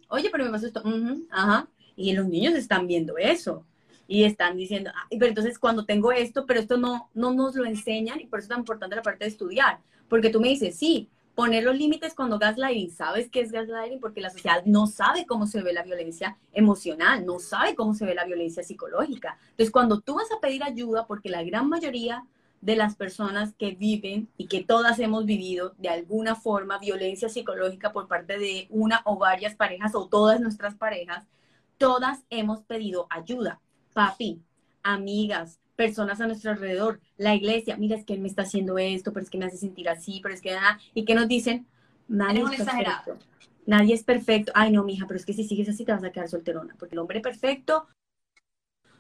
[0.10, 0.84] oye, pero me pasó esto,
[1.32, 1.68] ajá.
[1.96, 3.66] Y los niños están viendo eso
[4.08, 7.66] y están diciendo, ah, pero entonces cuando tengo esto, pero esto no, no nos lo
[7.66, 10.78] enseñan y por eso es tan importante la parte de estudiar, porque tú me dices,
[10.78, 12.90] sí, poner los límites cuando gaslighting.
[12.90, 14.00] ¿Sabes qué es gaslighting?
[14.00, 18.08] Porque la sociedad no sabe cómo se ve la violencia emocional, no sabe cómo se
[18.08, 19.38] ve la violencia psicológica.
[19.52, 22.26] Entonces, cuando tú vas a pedir ayuda, porque la gran mayoría
[22.60, 27.94] de las personas que viven y que todas hemos vivido de alguna forma violencia psicológica
[27.94, 31.28] por parte de una o varias parejas o todas nuestras parejas,
[31.78, 33.62] todas hemos pedido ayuda.
[33.94, 34.42] Papi,
[34.82, 39.14] amigas, personas a nuestro alrededor, la iglesia, mira, es que él me está haciendo esto,
[39.14, 41.66] pero es que me hace sentir así, pero es que, nada, y que nos dicen,
[42.10, 43.18] nadie es perfecto.
[43.66, 44.52] Nadie es perfecto.
[44.56, 46.96] Ay, no, mija, pero es que si sigues así te vas a quedar solterona, porque
[46.96, 47.88] el hombre perfecto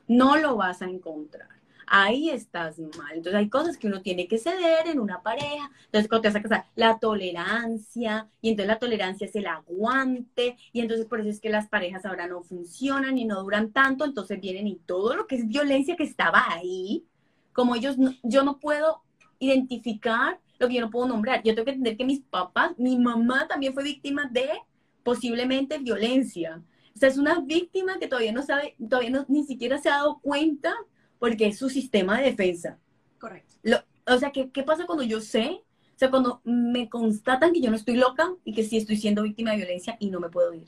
[0.07, 1.56] no lo vas a encontrar
[1.87, 3.13] ahí estás mal.
[3.13, 5.71] Entonces hay cosas que uno tiene que ceder en una pareja.
[5.85, 10.57] Entonces cuando te vas a casar, la tolerancia, y entonces la tolerancia es el aguante,
[10.73, 14.05] y entonces por eso es que las parejas ahora no funcionan y no duran tanto,
[14.05, 17.05] entonces vienen y todo lo que es violencia que estaba ahí,
[17.53, 19.01] como ellos, yo no puedo
[19.39, 21.41] identificar lo que yo no puedo nombrar.
[21.43, 24.49] Yo tengo que entender que mis papás, mi mamá también fue víctima de
[25.03, 26.61] posiblemente violencia.
[26.95, 29.97] O sea, es una víctima que todavía no sabe, todavía no, ni siquiera se ha
[29.97, 30.73] dado cuenta
[31.19, 32.79] porque es su sistema de defensa.
[33.19, 33.55] Correcto.
[34.05, 35.63] o sea, ¿qué, ¿qué pasa cuando yo sé?
[35.97, 39.23] O sea, cuando me constatan que yo no estoy loca y que sí estoy siendo
[39.23, 40.67] víctima de violencia y no me puedo ir.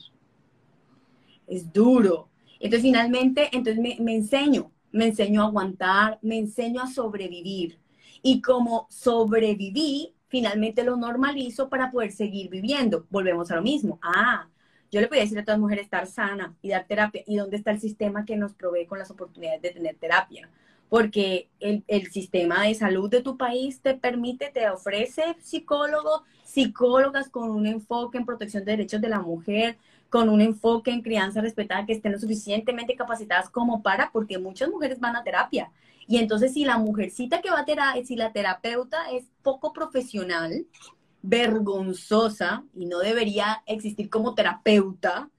[1.46, 2.28] Es duro.
[2.58, 7.78] Entonces, finalmente, entonces me, me enseño, me enseño a aguantar, me enseño a sobrevivir.
[8.22, 13.06] Y como sobreviví, finalmente lo normalizo para poder seguir viviendo.
[13.10, 13.98] Volvemos a lo mismo.
[14.02, 14.48] Ah,
[14.90, 17.22] yo le podría decir a todas las mujeres estar sana y dar terapia.
[17.26, 20.48] ¿Y dónde está el sistema que nos provee con las oportunidades de tener terapia?
[20.88, 27.28] Porque el, el sistema de salud de tu país te permite, te ofrece psicólogos, psicólogas
[27.28, 29.76] con un enfoque en protección de derechos de la mujer,
[30.08, 34.68] con un enfoque en crianza respetada, que estén lo suficientemente capacitadas como para, porque muchas
[34.68, 35.70] mujeres van a terapia.
[36.08, 40.66] Y entonces si la mujercita que va a terapia, si la terapeuta es poco profesional,
[41.22, 45.30] vergonzosa y no debería existir como terapeuta,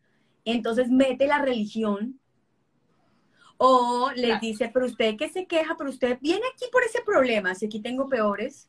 [0.45, 2.19] entonces mete la religión
[3.57, 7.53] o les dice, pero usted que se queja, pero usted viene aquí por ese problema,
[7.53, 8.67] si aquí tengo peores.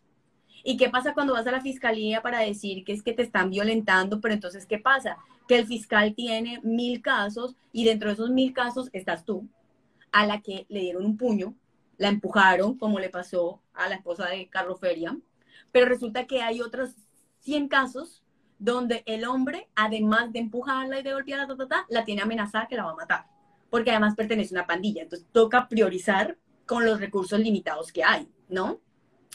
[0.64, 3.48] ¿Y qué pasa cuando vas a la fiscalía para decir que es que te están
[3.48, 4.20] violentando?
[4.20, 5.16] Pero entonces, ¿qué pasa?
[5.48, 9.48] Que el fiscal tiene mil casos y dentro de esos mil casos estás tú,
[10.12, 11.56] a la que le dieron un puño,
[11.96, 15.16] la empujaron, como le pasó a la esposa de Carlos Feria,
[15.72, 16.94] pero resulta que hay otros
[17.40, 18.22] 100 casos
[18.58, 21.48] donde el hombre, además de empujarla y de golpearla,
[21.88, 23.26] la tiene amenazada que la va a matar,
[23.70, 25.02] porque además pertenece a una pandilla.
[25.02, 28.80] Entonces, toca priorizar con los recursos limitados que hay, ¿no?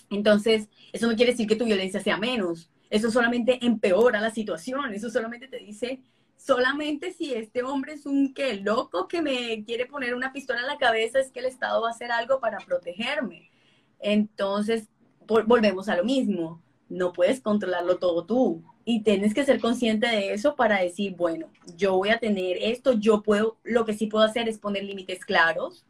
[0.09, 4.93] Entonces, eso no quiere decir que tu violencia sea menos, eso solamente empeora la situación,
[4.93, 6.01] eso solamente te dice,
[6.37, 10.67] solamente si este hombre es un que loco que me quiere poner una pistola en
[10.67, 13.51] la cabeza, es que el Estado va a hacer algo para protegerme.
[13.99, 14.87] Entonces,
[15.27, 20.33] volvemos a lo mismo, no puedes controlarlo todo tú y tienes que ser consciente de
[20.33, 24.23] eso para decir, bueno, yo voy a tener esto, yo puedo, lo que sí puedo
[24.23, 25.85] hacer es poner límites claros,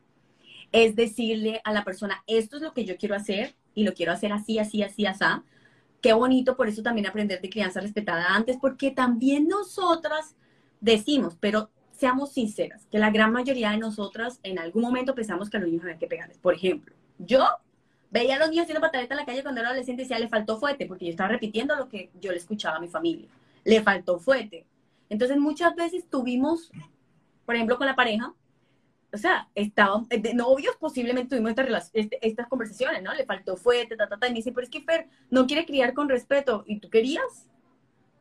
[0.72, 4.12] es decirle a la persona, esto es lo que yo quiero hacer, y lo quiero
[4.12, 5.24] hacer así, así, así, así.
[6.02, 10.36] Qué bonito, por eso también aprender de crianza respetada antes, porque también nosotras
[10.82, 15.58] decimos, pero seamos sinceras, que la gran mayoría de nosotras en algún momento pensamos que
[15.58, 16.40] a los niños había que pegarles.
[16.40, 17.46] Por ejemplo, yo
[18.10, 20.30] veía a los niños haciendo pataleta en la calle cuando era adolescente y decía, le
[20.30, 23.28] faltó fuerte, porque yo estaba repitiendo lo que yo le escuchaba a mi familia.
[23.64, 24.66] Le faltó fuerte.
[25.10, 26.72] Entonces muchas veces tuvimos,
[27.46, 28.34] por ejemplo, con la pareja,
[29.14, 33.14] o sea, estaban, eh, de novios posiblemente tuvimos estas, este, estas conversaciones, ¿no?
[33.14, 35.66] Le faltó fuerte, ta, ta, ta, y me dice, pero es que Fer no quiere
[35.66, 37.48] criar con respeto, ¿y tú querías?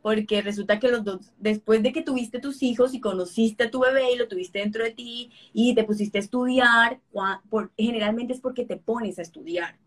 [0.07, 3.81] Porque resulta que los dos, después de que tuviste tus hijos y conociste a tu
[3.81, 7.01] bebé y lo tuviste dentro de ti y te pusiste a estudiar,
[7.77, 9.77] generalmente es porque te pones a estudiar.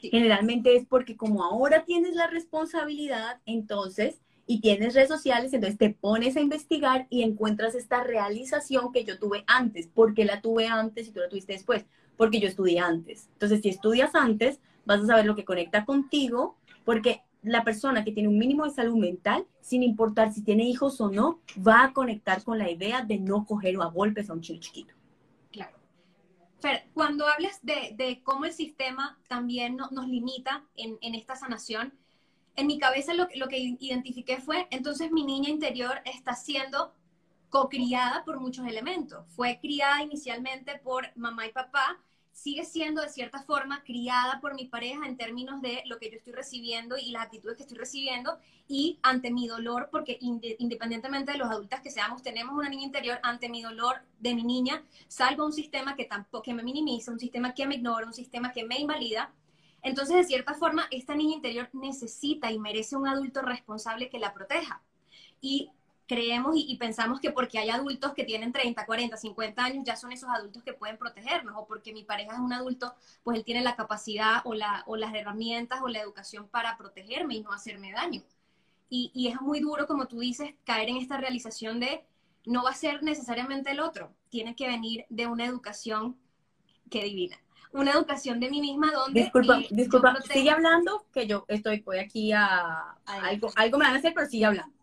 [0.00, 5.90] Generalmente es porque como ahora tienes la responsabilidad, entonces y tienes redes sociales, entonces te
[5.90, 9.88] pones a investigar y encuentras esta realización que yo tuve antes.
[9.88, 11.84] ¿Por qué la tuve antes y tú la tuviste después?
[12.16, 13.28] Porque yo estudié antes.
[13.32, 18.12] Entonces, si estudias antes, vas a saber lo que conecta contigo, porque la persona que
[18.12, 21.92] tiene un mínimo de salud mental, sin importar si tiene hijos o no, va a
[21.92, 24.94] conectar con la idea de no coger a golpes a un chico chiquito.
[25.52, 25.76] Claro.
[26.60, 31.92] Fer, cuando hablas de, cómo el sistema también nos limita en, en esta sanación,
[32.56, 36.94] en mi cabeza lo, lo que identifiqué fue, entonces mi niña interior está siendo
[37.50, 39.26] co-criada por muchos elementos.
[39.28, 42.00] Fue criada inicialmente por mamá y papá,
[42.34, 46.18] sigue siendo de cierta forma criada por mi pareja en términos de lo que yo
[46.18, 51.38] estoy recibiendo y las actitudes que estoy recibiendo y ante mi dolor, porque independientemente de
[51.38, 55.44] los adultos que seamos, tenemos una niña interior, ante mi dolor de mi niña, salgo
[55.44, 58.52] a un sistema que tampoco que me minimiza, un sistema que me ignora, un sistema
[58.52, 59.32] que me invalida
[59.84, 64.32] entonces, de cierta forma, esta niña interior necesita y merece un adulto responsable que la
[64.32, 64.80] proteja.
[65.42, 65.70] Y
[66.06, 70.12] creemos y, pensamos que porque hay adultos que tienen 30, 40, 50 años, ya son
[70.12, 73.62] esos adultos que pueden protegernos, o porque mi pareja es un adulto, pues él tiene
[73.62, 77.92] la capacidad o, la, o las herramientas o la educación para protegerme y no hacerme
[77.92, 78.22] daño.
[78.90, 82.04] Y, y es muy duro, como tú dices, caer en esta realización de
[82.44, 86.16] no va a ser necesariamente el otro, tiene que venir de una educación
[86.90, 87.38] que divina
[87.74, 89.22] una educación de mí misma donde...
[89.22, 93.98] Disculpa, disculpa, sigue hablando, que yo estoy, voy aquí a, algo, algo me van a
[93.98, 94.73] hacer, pero sigue hablando.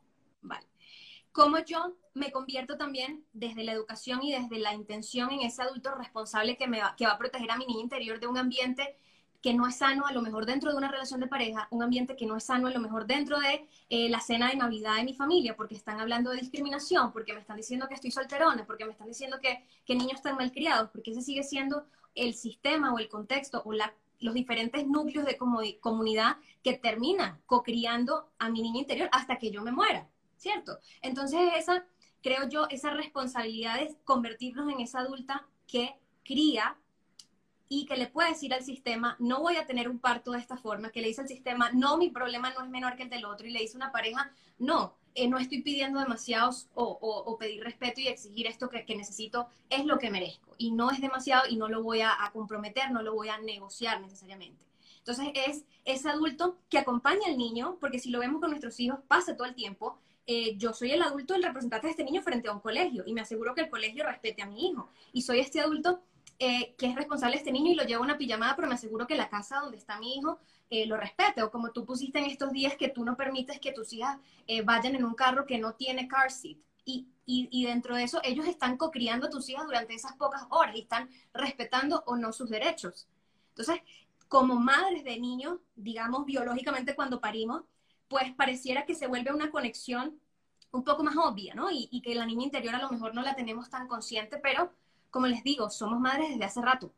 [1.32, 5.96] Como yo me convierto también desde la educación y desde la intención en ese adulto
[5.96, 8.98] responsable que, me va, que va a proteger a mi niña interior de un ambiente
[9.42, 12.16] que no es sano a lo mejor dentro de una relación de pareja, un ambiente
[12.16, 15.04] que no es sano a lo mejor dentro de eh, la cena de Navidad de
[15.04, 18.86] mi familia, porque están hablando de discriminación, porque me están diciendo que estoy solterona, porque
[18.86, 22.94] me están diciendo que, que niños están mal criados, porque ese sigue siendo el sistema
[22.94, 25.38] o el contexto o los diferentes núcleos de
[25.80, 30.08] comunidad que terminan cocriando a mi niña interior hasta que yo me muera,
[30.42, 30.80] ¿cierto?
[31.02, 31.86] Entonces esa,
[32.22, 36.78] creo yo, esa responsabilidad es convertirnos en esa adulta que cría
[37.70, 40.58] y que le puede decir al sistema, no voy a tener un parto de esta
[40.58, 43.24] forma, que le dice al sistema, no, mi problema no es menor que el del
[43.24, 44.30] otro, y le dice una pareja,
[44.60, 49.86] no, eh, no estoy pidiendo demasiados o, pedir respeto y exigir esto que, necesito, es
[49.86, 50.54] lo que merezco.
[50.58, 54.02] Y no es demasiado y no lo voy a, comprometer, no lo voy a negociar
[54.02, 54.66] necesariamente.
[54.98, 59.00] Entonces es ese adulto que acompaña al niño, porque si lo vemos con nuestros hijos,
[59.08, 59.98] pasa todo el tiempo.
[60.28, 63.13] Eh, yo soy el adulto, el representante de este niño frente a un colegio y
[63.13, 64.89] me aseguro que el colegio respete a mi hijo.
[65.13, 66.03] Y soy este adulto
[66.39, 68.76] eh, que es responsable de este niño y lo llevo a una pijamada, pero me
[68.76, 71.41] aseguro que la casa donde está mi hijo eh, lo respete.
[71.43, 74.17] O como tú pusiste en estos días que tú no permites que tus hijas
[74.65, 76.57] vayan en un carro que no tiene car seat.
[76.84, 80.76] Y, y, dentro de eso, ellos están cocriando a tus hijas durante esas pocas horas
[80.76, 83.07] y están respetando o no sus derechos.
[83.49, 83.82] Entonces,
[84.28, 87.63] como madres de niños, digamos biológicamente cuando parimos,
[88.12, 90.20] pues pareciera que se vuelve una conexión
[90.72, 91.72] un poco más obvia, ¿no?
[91.72, 94.72] Y, que la niña interior a lo mejor no la tenemos tan consciente, pero
[95.09, 96.93] como les digo, somos madres desde hace rato.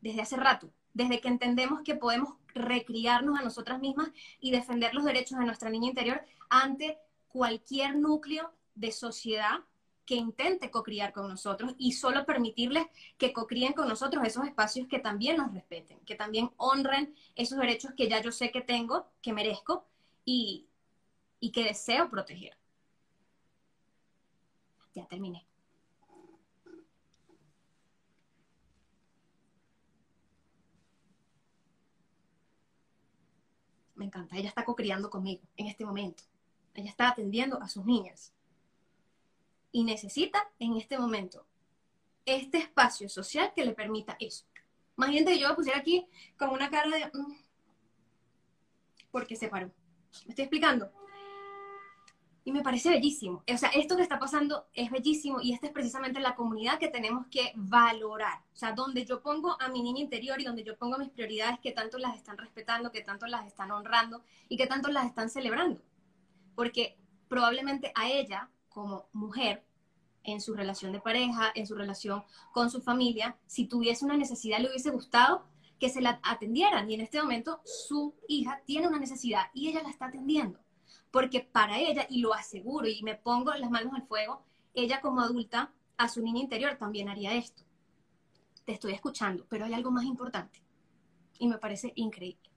[0.00, 4.08] Desde hace rato desde que entendemos que podemos recriarnos a nosotras mismas
[4.40, 6.96] y defender los derechos de nuestra niña interior ante
[7.28, 9.58] cualquier núcleo de sociedad
[10.06, 12.86] que intente cocriar con nosotros y solo permitirles
[13.18, 17.92] que cocríen con nosotros esos espacios que también nos respeten, que también honren esos derechos
[17.94, 19.84] que ya yo sé que tengo, que merezco
[20.26, 20.66] y,
[21.40, 22.58] y que deseo proteger.
[24.94, 25.46] Ya terminé.
[33.94, 36.24] Me encanta, ella está cocriando conmigo en este momento.
[36.74, 38.34] Ella está atendiendo a sus niñas
[39.72, 41.46] y necesita en este momento
[42.26, 44.44] este espacio social que le permita eso.
[44.98, 46.06] Imagínate que yo me pusiera aquí
[46.36, 47.06] con una cara de...
[47.06, 47.36] Mm,
[49.10, 49.70] porque se paró.
[50.24, 50.90] ¿Me estoy explicando?
[52.44, 53.42] Y me parece bellísimo.
[53.52, 56.88] O sea, esto que está pasando es bellísimo y esta es precisamente la comunidad que
[56.88, 58.38] tenemos que valorar.
[58.52, 61.58] O sea, donde yo pongo a mi niña interior y donde yo pongo mis prioridades
[61.58, 65.28] que tanto las están respetando, que tanto las están honrando y que tanto las están
[65.28, 65.82] celebrando.
[66.54, 66.96] Porque
[67.28, 69.64] probablemente a ella como mujer
[70.22, 74.58] en su relación de pareja, en su relación con su familia, si tuviese una necesidad,
[74.58, 75.44] le hubiese gustado
[75.78, 76.90] que se la atendieran.
[76.90, 80.58] Y en este momento su hija tiene una necesidad y ella la está atendiendo.
[81.10, 84.42] Porque para ella, y lo aseguro y me pongo las manos al fuego,
[84.74, 87.62] ella como adulta a su niña interior también haría esto.
[88.64, 90.62] Te estoy escuchando, pero hay algo más importante.
[91.38, 92.50] Y me parece increíble.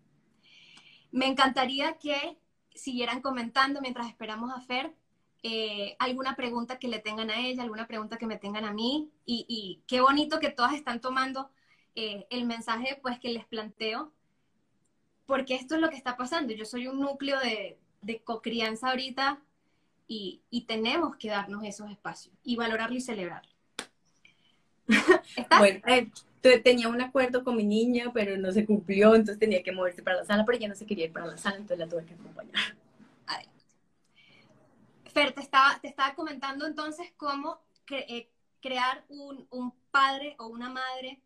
[1.11, 2.37] Me encantaría que
[2.73, 4.95] siguieran comentando mientras esperamos a Fer
[5.41, 9.09] eh, alguna pregunta que le tengan a ella, alguna pregunta que me tengan a mí.
[9.25, 11.49] Y, qué bonito que todas están tomando
[11.95, 14.11] eh, el mensaje pues que les planteo,
[15.25, 16.53] porque esto es lo que está pasando.
[16.53, 19.39] Yo soy un núcleo de, de cocrianza ahorita
[20.07, 23.51] y, y, tenemos que darnos esos espacios y valorarlo y celebrarlo.
[25.59, 26.09] bueno, eh,
[26.63, 30.17] tenía un acuerdo con mi niña, pero no se cumplió, entonces tenía que moverse para
[30.17, 32.13] la sala, pero ella no se quería ir para la sala, entonces la tuve que
[32.13, 32.75] acompañar.
[35.13, 37.59] Fer, te estaba, te estaba comentando entonces cómo
[37.91, 38.29] eh,
[38.61, 41.19] crear un, un, padre o una madre,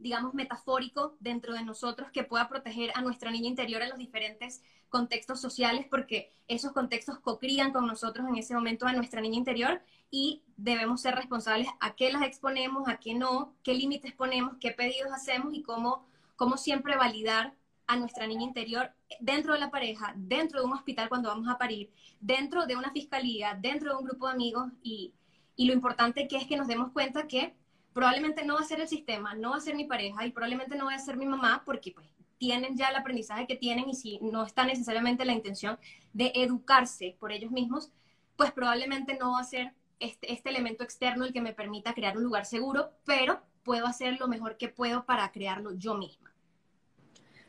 [0.00, 4.62] digamos, metafórico dentro de nosotros que pueda proteger a nuestra niña interior en los diferentes
[4.88, 9.80] contextos sociales, porque esos contextos cocrían con nosotros en ese momento a nuestra niña interior
[10.10, 14.72] y debemos ser responsables a qué las exponemos, a qué no, qué límites ponemos, qué
[14.72, 16.04] pedidos hacemos y cómo,
[16.36, 17.54] cómo siempre validar
[17.86, 21.58] a nuestra niña interior dentro de la pareja, dentro de un hospital cuando vamos a
[21.58, 21.90] parir,
[22.20, 25.12] dentro de una fiscalía, dentro de un grupo de amigos y,
[25.56, 27.54] y lo importante que es que nos demos cuenta que
[27.92, 30.76] probablemente no va a ser el sistema, no va a ser mi pareja y probablemente
[30.76, 32.06] no va a ser mi mamá porque pues
[32.38, 35.78] tienen ya el aprendizaje que tienen y si no está necesariamente la intención
[36.12, 37.92] de educarse por ellos mismos,
[38.36, 42.16] pues probablemente no va a ser este, este elemento externo el que me permita crear
[42.16, 46.32] un lugar seguro, pero puedo hacer lo mejor que puedo para crearlo yo misma.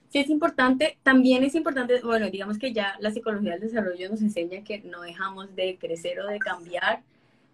[0.10, 4.22] Sí es importante, también es importante, bueno, digamos que ya la psicología del desarrollo nos
[4.22, 7.02] enseña que no dejamos de crecer o de cambiar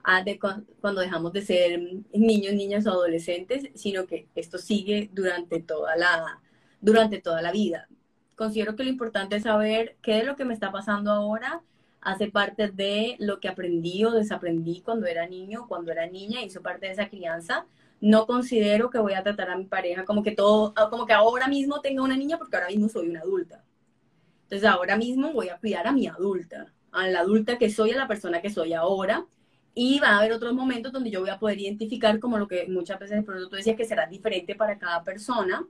[0.07, 1.81] a de cuando dejamos de ser
[2.13, 6.41] niños, niñas o adolescentes, sino que esto sigue durante toda la,
[6.79, 7.89] durante toda la vida.
[8.35, 11.61] Considero que lo importante es saber qué de lo que me está pasando ahora
[11.99, 16.61] hace parte de lo que aprendí o desaprendí cuando era niño, cuando era niña, hizo
[16.61, 17.65] parte de esa crianza
[17.99, 21.13] no considero que voy a tratar a mi pareja como que todo, ah, como que
[21.13, 23.63] ahora mismo tenga una niña porque ahora mismo soy una adulta.
[24.43, 27.97] Entonces ahora mismo voy a cuidar a mi adulta, a la adulta que soy, a
[27.97, 29.25] la persona que soy ahora.
[29.79, 32.65] Y va a haber otros momentos donde yo voy a poder identificar como lo que
[32.67, 35.67] muchas veces tú decías que será diferente para cada persona,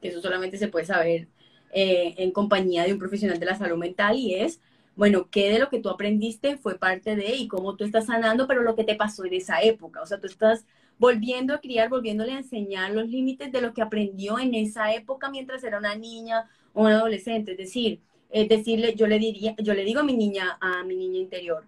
[0.00, 1.28] que eso solamente se puede saber
[1.70, 4.62] eh, en compañía de un profesional de la salud mental y es,
[4.96, 8.46] bueno, qué de lo que tú aprendiste fue parte de y cómo tú estás sanando,
[8.46, 10.00] pero lo que te pasó en esa época.
[10.00, 10.64] O sea, tú estás
[10.98, 15.30] volviendo a criar, volviéndole a enseñar los límites de lo que aprendió en esa época
[15.30, 17.52] mientras era una niña o un adolescente.
[17.52, 18.00] Es decir,
[18.30, 21.66] es decirle, yo le diría, yo le digo a mi niña, a mi niña interior,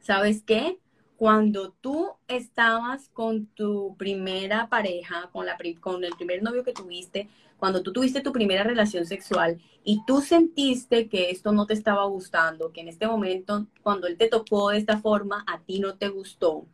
[0.00, 0.76] ¿sabes qué?
[1.18, 7.92] Cuando tú estabas con tu primera pareja, con, el primer novio que tuviste, cuando tú
[7.92, 12.82] tuviste tu primera relación sexual y tú sentiste que esto no te estaba gustando, que
[12.82, 16.66] en este momento, cuando él te tocó de esta forma, a ti no te gustó,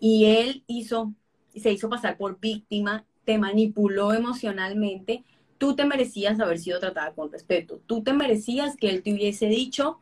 [0.00, 1.12] y él hizo,
[1.54, 5.22] se hizo pasar por víctima, te manipuló emocionalmente,
[5.58, 9.46] tú te merecías haber sido tratada con respeto, tú te merecías que él te hubiese
[9.46, 10.00] dicho,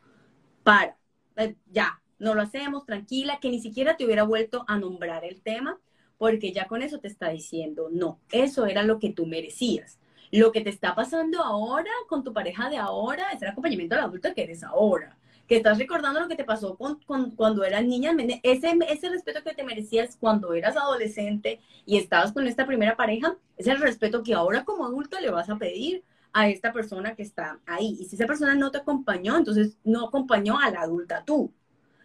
[0.63, 0.97] para,
[1.37, 5.41] eh, ya, no lo hacemos, tranquila, que ni siquiera te hubiera vuelto a nombrar el
[5.41, 5.79] tema,
[6.19, 9.99] porque ya con eso te está diciendo, no, eso era lo que tú merecías.
[10.33, 14.03] Lo que te está pasando ahora con tu pareja de ahora es el acompañamiento al
[14.03, 15.17] adulto que eres ahora
[15.47, 17.01] que estás recordando lo que te pasó con,
[17.37, 18.13] cuando eras niña,
[18.43, 23.37] ese, ese respeto que te merecías cuando eras adolescente y estabas con esta primera pareja,
[23.57, 26.03] es el respeto que ahora como adulto le vas a pedir
[26.33, 27.97] a esta persona que está ahí.
[28.01, 31.53] Y si esa persona no te acompañó, entonces no acompañó a la adulta tú.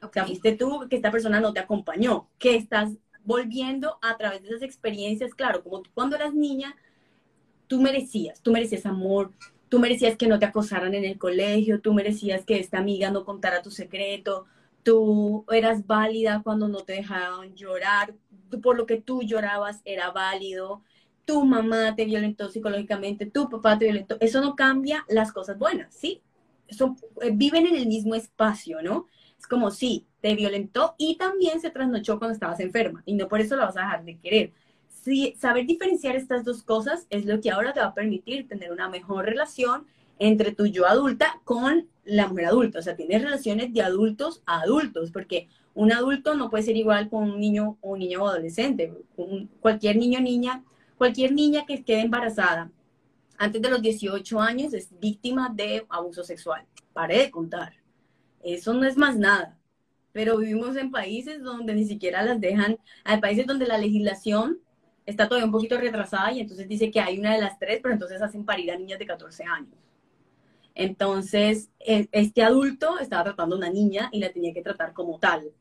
[0.02, 2.92] O sea, fuiste tú que esta persona no te acompañó, que estás
[3.24, 6.76] volviendo a través de esas experiencias, claro, como tú cuando eras niña,
[7.68, 9.32] tú merecías, tú merecías amor,
[9.70, 13.26] tú merecías que no te acosaran en el colegio, tú merecías que esta amiga no
[13.26, 14.46] contara tu secreto,
[14.84, 18.16] tú eras válida cuando no te dejaban llorar,
[18.64, 20.82] por lo que tú llorabas era válido,
[21.26, 25.94] tu mamá te violentó psicológicamente, tu papá te violentó, eso no cambia las cosas buenas,
[25.94, 26.24] ¿sí?
[26.68, 29.08] Eso, eh, viven en el mismo espacio, ¿no?
[29.40, 33.40] Es como, sí, te violentó y también se trasnochó cuando estabas enferma y no por
[33.40, 34.52] eso lo vas a dejar de querer
[35.38, 38.90] saber diferenciar estas dos cosas es lo que ahora te va a permitir tener una
[38.90, 39.86] mejor relación
[40.20, 42.80] entre tu yo adulta con la mujer adulta.
[42.80, 47.10] O sea, tienes relaciones de adultos a adultos, porque un adulto no puede ser igual
[47.10, 48.94] con un niño o un niño o adolescente.
[49.62, 50.64] cualquier niño o niña,
[50.98, 52.70] cualquier niña que quede embarazada
[53.38, 56.66] antes de los 18 años es víctima de abuso sexual.
[56.92, 57.79] Paré de contar.
[58.44, 59.58] Eso no es más nada.
[60.12, 64.60] Pero vivimos en países donde ni siquiera las dejan, hay países donde la legislación
[65.06, 67.94] está todavía un poquito retrasada y entonces dice que hay una de las tres, pero
[67.94, 69.76] entonces hacen parir a niñas de 14 años.
[70.76, 75.20] Entonces, e, este adulto estaba tratando a una niña y la tenía que tratar como
[75.20, 75.52] tal.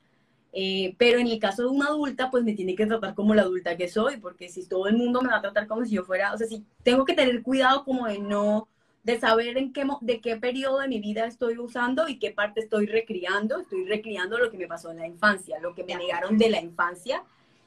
[0.53, 3.43] Eh, pero en el caso de una adulta, pues me tiene que tratar como la
[3.43, 6.05] adulta que soy, porque si todo el mundo me va a tratar como si yo
[6.05, 8.68] fuera, o sea, si tengo que tener cuidado como de no,
[9.09, 12.61] de saber en qué, de qué periodo de mi vida estoy usando y qué parte
[12.61, 16.37] estoy recriando, estoy recriando lo que me pasó en la infancia, lo que me negaron
[16.37, 17.25] de la infancia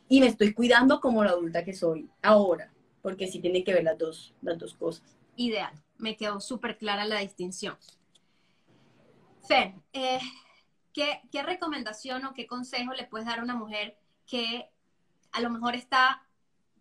[0.08, 2.72] y me estoy cuidando como la adulta que soy ahora,
[3.02, 5.18] porque sí tiene que ver las dos, las dos cosas.
[5.36, 7.76] Ideal, me quedó súper clara la distinción.
[9.48, 10.20] Fer, eh,
[10.94, 14.70] ¿qué, ¿qué recomendación o qué consejo le puedes dar a una mujer que
[15.32, 16.22] a lo mejor está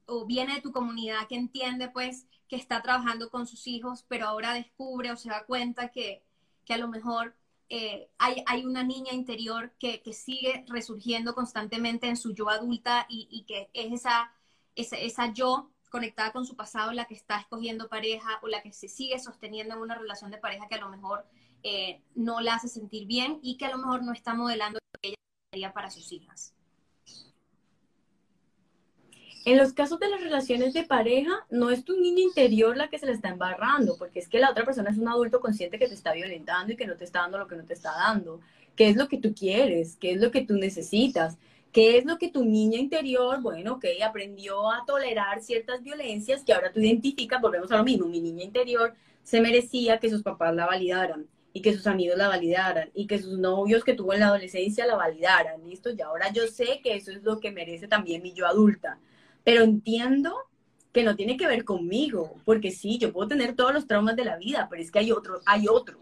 [0.04, 4.26] o viene de tu comunidad, que entiende pues que está trabajando con sus hijos, pero
[4.26, 6.24] ahora descubre o se da cuenta que,
[6.64, 7.36] que a lo mejor
[7.68, 13.06] eh, hay, hay, una niña interior que, que, sigue resurgiendo constantemente en su yo adulta
[13.08, 14.32] y, y que es esa,
[14.74, 18.72] esa, esa, yo conectada con su pasado la que está escogiendo pareja o la que
[18.72, 21.24] se sigue sosteniendo en una relación de pareja que a lo mejor
[21.62, 25.00] eh, no la hace sentir bien y que a lo mejor no está modelando lo
[25.00, 25.16] que ella
[25.52, 26.52] quería para sus hijas.
[29.46, 32.98] En los casos de las relaciones de pareja, no es tu niña interior la que
[32.98, 35.88] se le está embarrando, porque es que la otra persona es un adulto consciente que
[35.88, 38.40] te está violentando y que no te está dando lo que no te está dando.
[38.76, 39.96] ¿Qué es lo que tú quieres?
[39.98, 41.38] ¿Qué es lo que tú necesitas?
[41.72, 46.52] ¿Qué es lo que tu niña interior, bueno, que aprendió a tolerar ciertas violencias que
[46.52, 47.40] ahora tú identificas?
[47.40, 51.62] Volvemos a lo mismo, mi niña interior se merecía que sus papás la validaran y
[51.62, 54.96] que sus amigos la validaran y que sus novios que tuvo en la adolescencia la
[54.96, 55.90] validaran, ¿listo?
[55.90, 58.98] Y ahora yo sé que eso es lo que merece también mi yo adulta
[59.50, 60.32] pero entiendo
[60.92, 64.24] que no tiene que ver conmigo, porque sí, yo puedo tener todos los traumas de
[64.24, 65.98] la vida, pero es que hay otro, hay otro.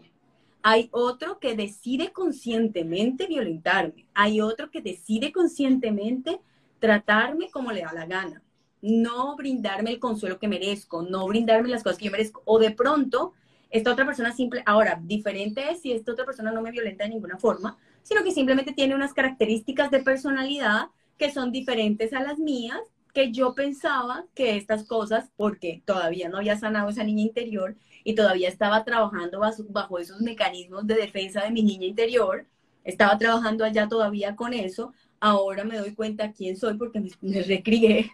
[0.61, 4.05] Hay otro que decide conscientemente violentarme.
[4.13, 6.39] Hay otro que decide conscientemente
[6.77, 8.43] tratarme como le da la gana.
[8.83, 12.43] No brindarme el consuelo que merezco, no brindarme las cosas que yo merezco.
[12.45, 13.33] O de pronto,
[13.71, 17.09] esta otra persona simple, ahora, diferente es si esta otra persona no me violenta de
[17.09, 22.37] ninguna forma, sino que simplemente tiene unas características de personalidad que son diferentes a las
[22.37, 22.79] mías
[23.13, 28.15] que yo pensaba que estas cosas, porque todavía no había sanado esa niña interior y
[28.15, 32.45] todavía estaba trabajando bajo, esos mecanismos de defensa de mi niña interior,
[32.83, 38.11] estaba trabajando allá todavía con eso, ahora me doy cuenta quién soy porque me, recrié,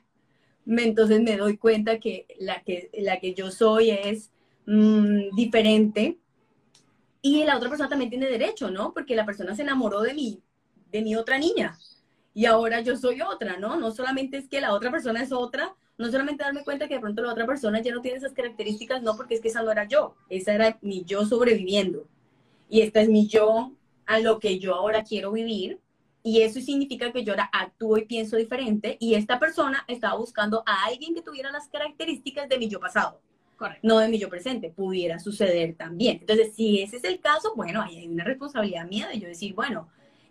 [0.66, 4.32] entonces me doy cuenta que la que, la que yo soy es
[4.66, 6.18] mm, diferente.
[7.22, 8.94] Y la otra persona también tiene derecho, ¿no?
[8.94, 10.44] Porque la persona se enamoró de mí,
[10.92, 11.76] de mi otra niña
[12.36, 13.78] y ahora yo soy otra, ¿no?
[13.78, 17.00] No solamente es que la otra persona es otra, no solamente darme cuenta que de
[17.00, 19.72] pronto la otra persona ya no tiene esas características, no, porque es que esa no
[19.72, 22.10] era yo, esa era mi yo sobreviviendo.
[22.70, 23.72] Y esta es mi yo
[24.06, 25.80] a lo que yo ahora quiero vivir.
[26.24, 28.98] Y eso significa que yo ahora actúo y pienso diferente.
[29.00, 33.22] Y esta persona estaba buscando a alguien que tuviera las características de mi yo pasado.
[33.56, 33.88] Correcto.
[33.88, 34.72] No de mi yo presente.
[34.72, 36.18] Pudiera suceder también.
[36.20, 39.54] Entonces, si ese es el caso, bueno, ahí hay una responsabilidad mía de yo decir,
[39.54, 39.88] bueno,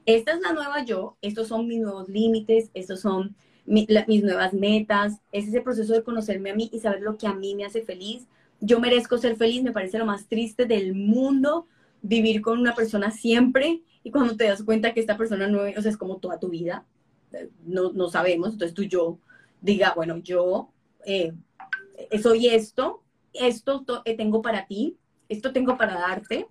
[0.06, 3.34] esta es la nueva yo, estos son mis nuevos límites, estos son
[3.66, 7.34] mis nuevas metas, es ese proceso de conocerme a mí y saber lo que a
[7.34, 8.26] mí me hace feliz.
[8.60, 11.66] Yo merezco ser feliz, me parece lo más triste del mundo
[12.02, 15.78] vivir con una persona siempre y cuando te das cuenta que esta persona no es,
[15.78, 16.84] o sea, es como toda tu vida,
[17.64, 19.18] no, no sabemos, entonces tú yo
[19.60, 20.68] diga, bueno, yo
[21.06, 21.32] eh,
[22.22, 23.02] soy esto,
[23.32, 24.98] esto eh, tengo para ti,
[25.28, 26.46] esto tengo para darte,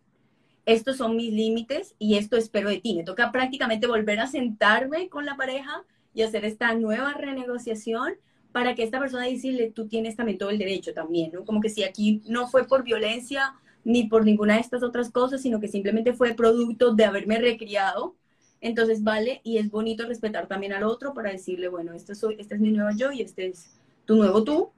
[0.66, 2.96] estos son mis límites y esto espero de ti.
[2.96, 5.84] Me toca prácticamente volver a sentarme con la pareja
[6.14, 8.14] y hacer esta nueva renegociación
[8.52, 11.44] para que esta persona decirle, tú tienes también todo el derecho también, ¿no?
[11.44, 15.42] Como que si aquí no fue por violencia ni por ninguna de estas otras cosas,
[15.42, 18.16] sino que simplemente fue producto de haberme recriado,
[18.62, 22.56] entonces vale y es bonito respetar también al otro para decirle, bueno, este, soy, este
[22.56, 24.72] es mi nuevo yo y este es tu nuevo tú,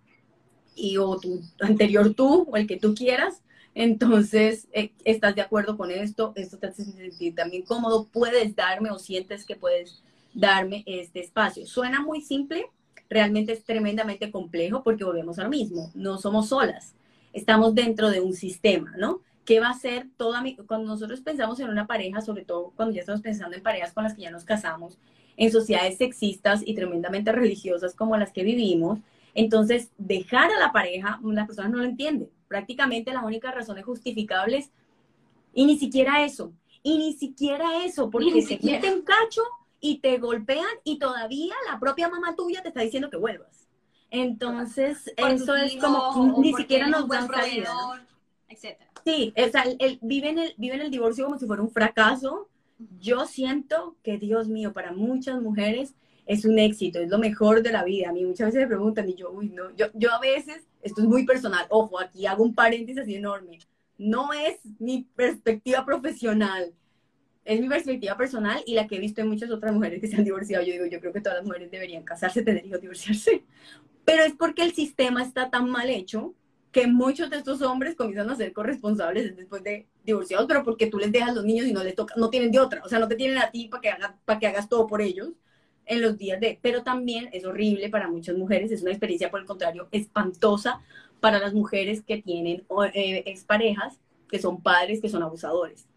[0.75, 3.41] y o tu anterior tú, o el que tú quieras,
[3.75, 6.31] entonces, eh, ¿estás de acuerdo con esto?
[6.37, 8.07] ¿Esto te hace sentir también cómodo?
[8.07, 10.01] ¿Puedes darme o sientes que puedes
[10.33, 11.67] darme este espacio?
[11.67, 12.67] Suena muy simple,
[13.09, 16.95] realmente es tremendamente complejo porque volvemos a lo mismo, no somos solas,
[17.33, 19.19] estamos dentro de un sistema, ¿no?
[19.43, 20.55] ¿Qué va a ser toda mi...
[20.55, 24.05] Cuando nosotros pensamos en una pareja, sobre todo cuando ya estamos pensando en parejas con
[24.05, 24.97] las que ya nos casamos,
[25.35, 28.99] en sociedades sexistas y tremendamente religiosas como las que vivimos,
[29.33, 34.71] entonces dejar a la pareja, las personas no lo entienden prácticamente las únicas razones justificables,
[35.53, 39.41] y ni siquiera eso, y ni siquiera eso, porque se meten cacho
[39.81, 43.67] y te golpean y todavía la propia mamá tuya te está diciendo que vuelvas.
[44.09, 47.73] Entonces, eso es como ni siquiera nos dan salida.
[48.47, 48.89] Etcétera.
[49.03, 52.47] Sí, o sea, el, viven, el, viven el divorcio como si fuera un fracaso.
[53.01, 55.93] Yo siento que, Dios mío, para muchas mujeres
[56.25, 58.09] es un éxito, es lo mejor de la vida.
[58.09, 61.01] A mí muchas veces me preguntan y yo, uy, no, yo, yo a veces, esto
[61.01, 63.57] es muy personal, ojo, aquí hago un paréntesis así enorme,
[63.97, 66.73] no es mi perspectiva profesional,
[67.43, 70.15] es mi perspectiva personal y la que he visto en muchas otras mujeres que se
[70.15, 70.63] han divorciado.
[70.65, 73.43] Yo digo, yo creo que todas las mujeres deberían casarse, tener hijos, divorciarse.
[74.03, 76.33] Pero es porque el sistema está tan mal hecho
[76.71, 80.97] que muchos de estos hombres comienzan a ser corresponsables después de divorciados, pero porque tú
[80.97, 83.07] les dejas los niños y no les toca, no tienen de otra, o sea, no
[83.07, 83.89] te tienen a ti para que,
[84.25, 85.29] para que hagas todo por ellos
[85.85, 89.39] en los días de, pero también es horrible para muchas mujeres, es una experiencia por
[89.39, 90.81] el contrario espantosa
[91.19, 95.87] para las mujeres que tienen eh, exparejas, que son padres, que son abusadores.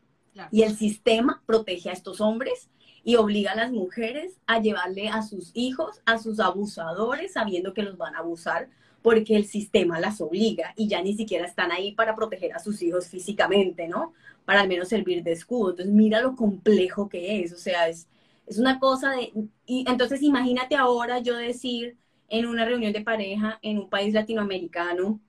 [0.53, 2.71] Y el sistema protege a estos hombres
[3.03, 7.83] y obliga a las mujeres a llevarle a sus hijos, a sus abusadores, sabiendo que
[7.83, 8.69] los van a abusar,
[9.03, 12.83] porque el sistema las obliga y ya ni siquiera están ahí para proteger a sus
[12.83, 14.13] hijos físicamente, ¿no?
[14.45, 15.71] Para al menos servir de escudo.
[15.71, 18.09] Entonces, mira lo complejo que es, o sea, es,
[18.49, 19.33] es una cosa de,
[19.67, 21.97] y entonces imagínate ahora yo decir
[22.29, 25.21] en una reunión de pareja en un país latinoamericano,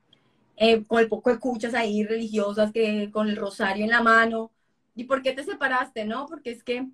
[0.56, 4.50] eh, con el poco escuchas ahí religiosas que con el rosario en la mano,
[4.94, 6.04] ¿y por qué te separaste?
[6.04, 6.86] No, porque es que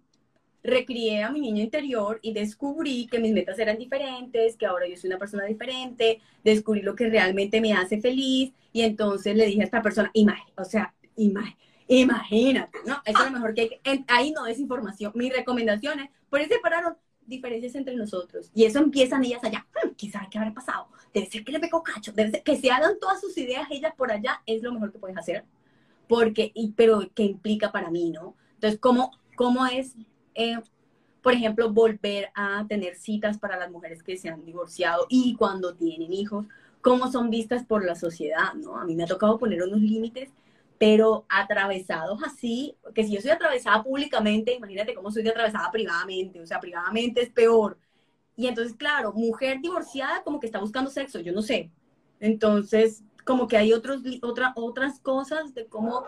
[0.62, 4.96] recrié a mi niño interior y descubrí que mis metas eran diferentes, que ahora yo
[4.96, 9.62] soy una persona diferente, descubrí lo que realmente me hace feliz y entonces le dije
[9.62, 11.56] a esta persona, imagen, o sea, imagen,
[11.88, 13.00] Imagínate, ¿no?
[13.04, 15.12] Eso es lo mejor que hay ahí no es información.
[15.14, 18.50] Mis recomendaciones, por eso separaron diferencias entre nosotros.
[18.54, 19.66] Y eso empiezan ellas allá.
[19.74, 20.88] Hmm, quizás qué habrá pasado.
[21.12, 22.12] Debe ser que le pegó cacho.
[22.12, 24.42] Debe ser que se hagan todas sus ideas ellas por allá.
[24.46, 25.44] Es lo mejor que puedes hacer.
[26.08, 28.34] Porque, y, pero ¿qué implica para mí, no?
[28.54, 29.94] Entonces, ¿cómo, cómo es,
[30.34, 30.58] eh,
[31.22, 35.74] por ejemplo, volver a tener citas para las mujeres que se han divorciado y cuando
[35.74, 36.46] tienen hijos?
[36.80, 38.78] ¿Cómo son vistas por la sociedad, no?
[38.78, 40.30] A mí me ha tocado poner unos límites
[40.78, 46.46] pero atravesados así, que si yo soy atravesada públicamente, imagínate cómo soy atravesada privadamente, o
[46.46, 47.78] sea, privadamente es peor.
[48.36, 51.70] Y entonces, claro, mujer divorciada como que está buscando sexo, yo no sé.
[52.20, 56.04] Entonces, como que hay otros, otra, otras cosas de cómo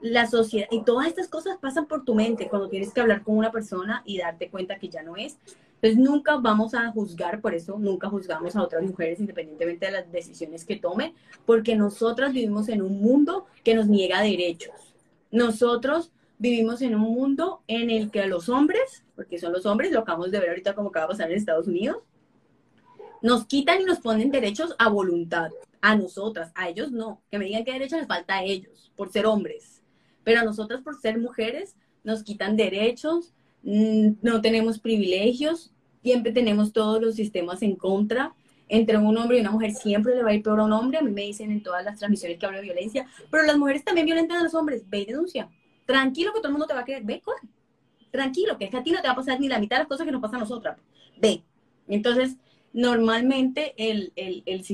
[0.00, 3.36] la sociedad, y todas estas cosas pasan por tu mente cuando tienes que hablar con
[3.36, 5.38] una persona y darte cuenta que ya no es.
[5.82, 10.12] Entonces nunca vamos a juzgar, por eso nunca juzgamos a otras mujeres independientemente de las
[10.12, 11.12] decisiones que tomen,
[11.44, 14.94] porque nosotras vivimos en un mundo que nos niega derechos.
[15.32, 19.90] Nosotros vivimos en un mundo en el que a los hombres, porque son los hombres,
[19.90, 21.98] lo acabamos de ver ahorita como acaba de pasar en Estados Unidos,
[23.20, 27.46] nos quitan y nos ponen derechos a voluntad, a nosotras, a ellos no, que me
[27.46, 29.82] digan qué derechos les falta a ellos por ser hombres,
[30.22, 31.74] pero a nosotras por ser mujeres
[32.04, 33.32] nos quitan derechos,
[33.64, 35.71] mm, no tenemos privilegios,
[36.02, 38.34] siempre tenemos todos los sistemas en contra.
[38.68, 40.98] Entre un hombre y una mujer siempre le va a ir peor a un hombre.
[40.98, 43.84] A mí me dicen en todas las transmisiones que hablo de violencia, pero las mujeres
[43.84, 44.88] también violentan a los hombres.
[44.88, 45.48] Ve y denuncia.
[45.84, 47.02] Tranquilo que todo el mundo te va a querer.
[47.04, 47.40] Ve, corre.
[48.10, 49.80] Tranquilo, que es que a ti no te va a pasar ni la mitad de
[49.80, 50.78] las cosas que nos pasan a nosotras.
[51.18, 51.42] Ve.
[51.88, 52.36] Entonces,
[52.72, 54.64] normalmente el, el, el,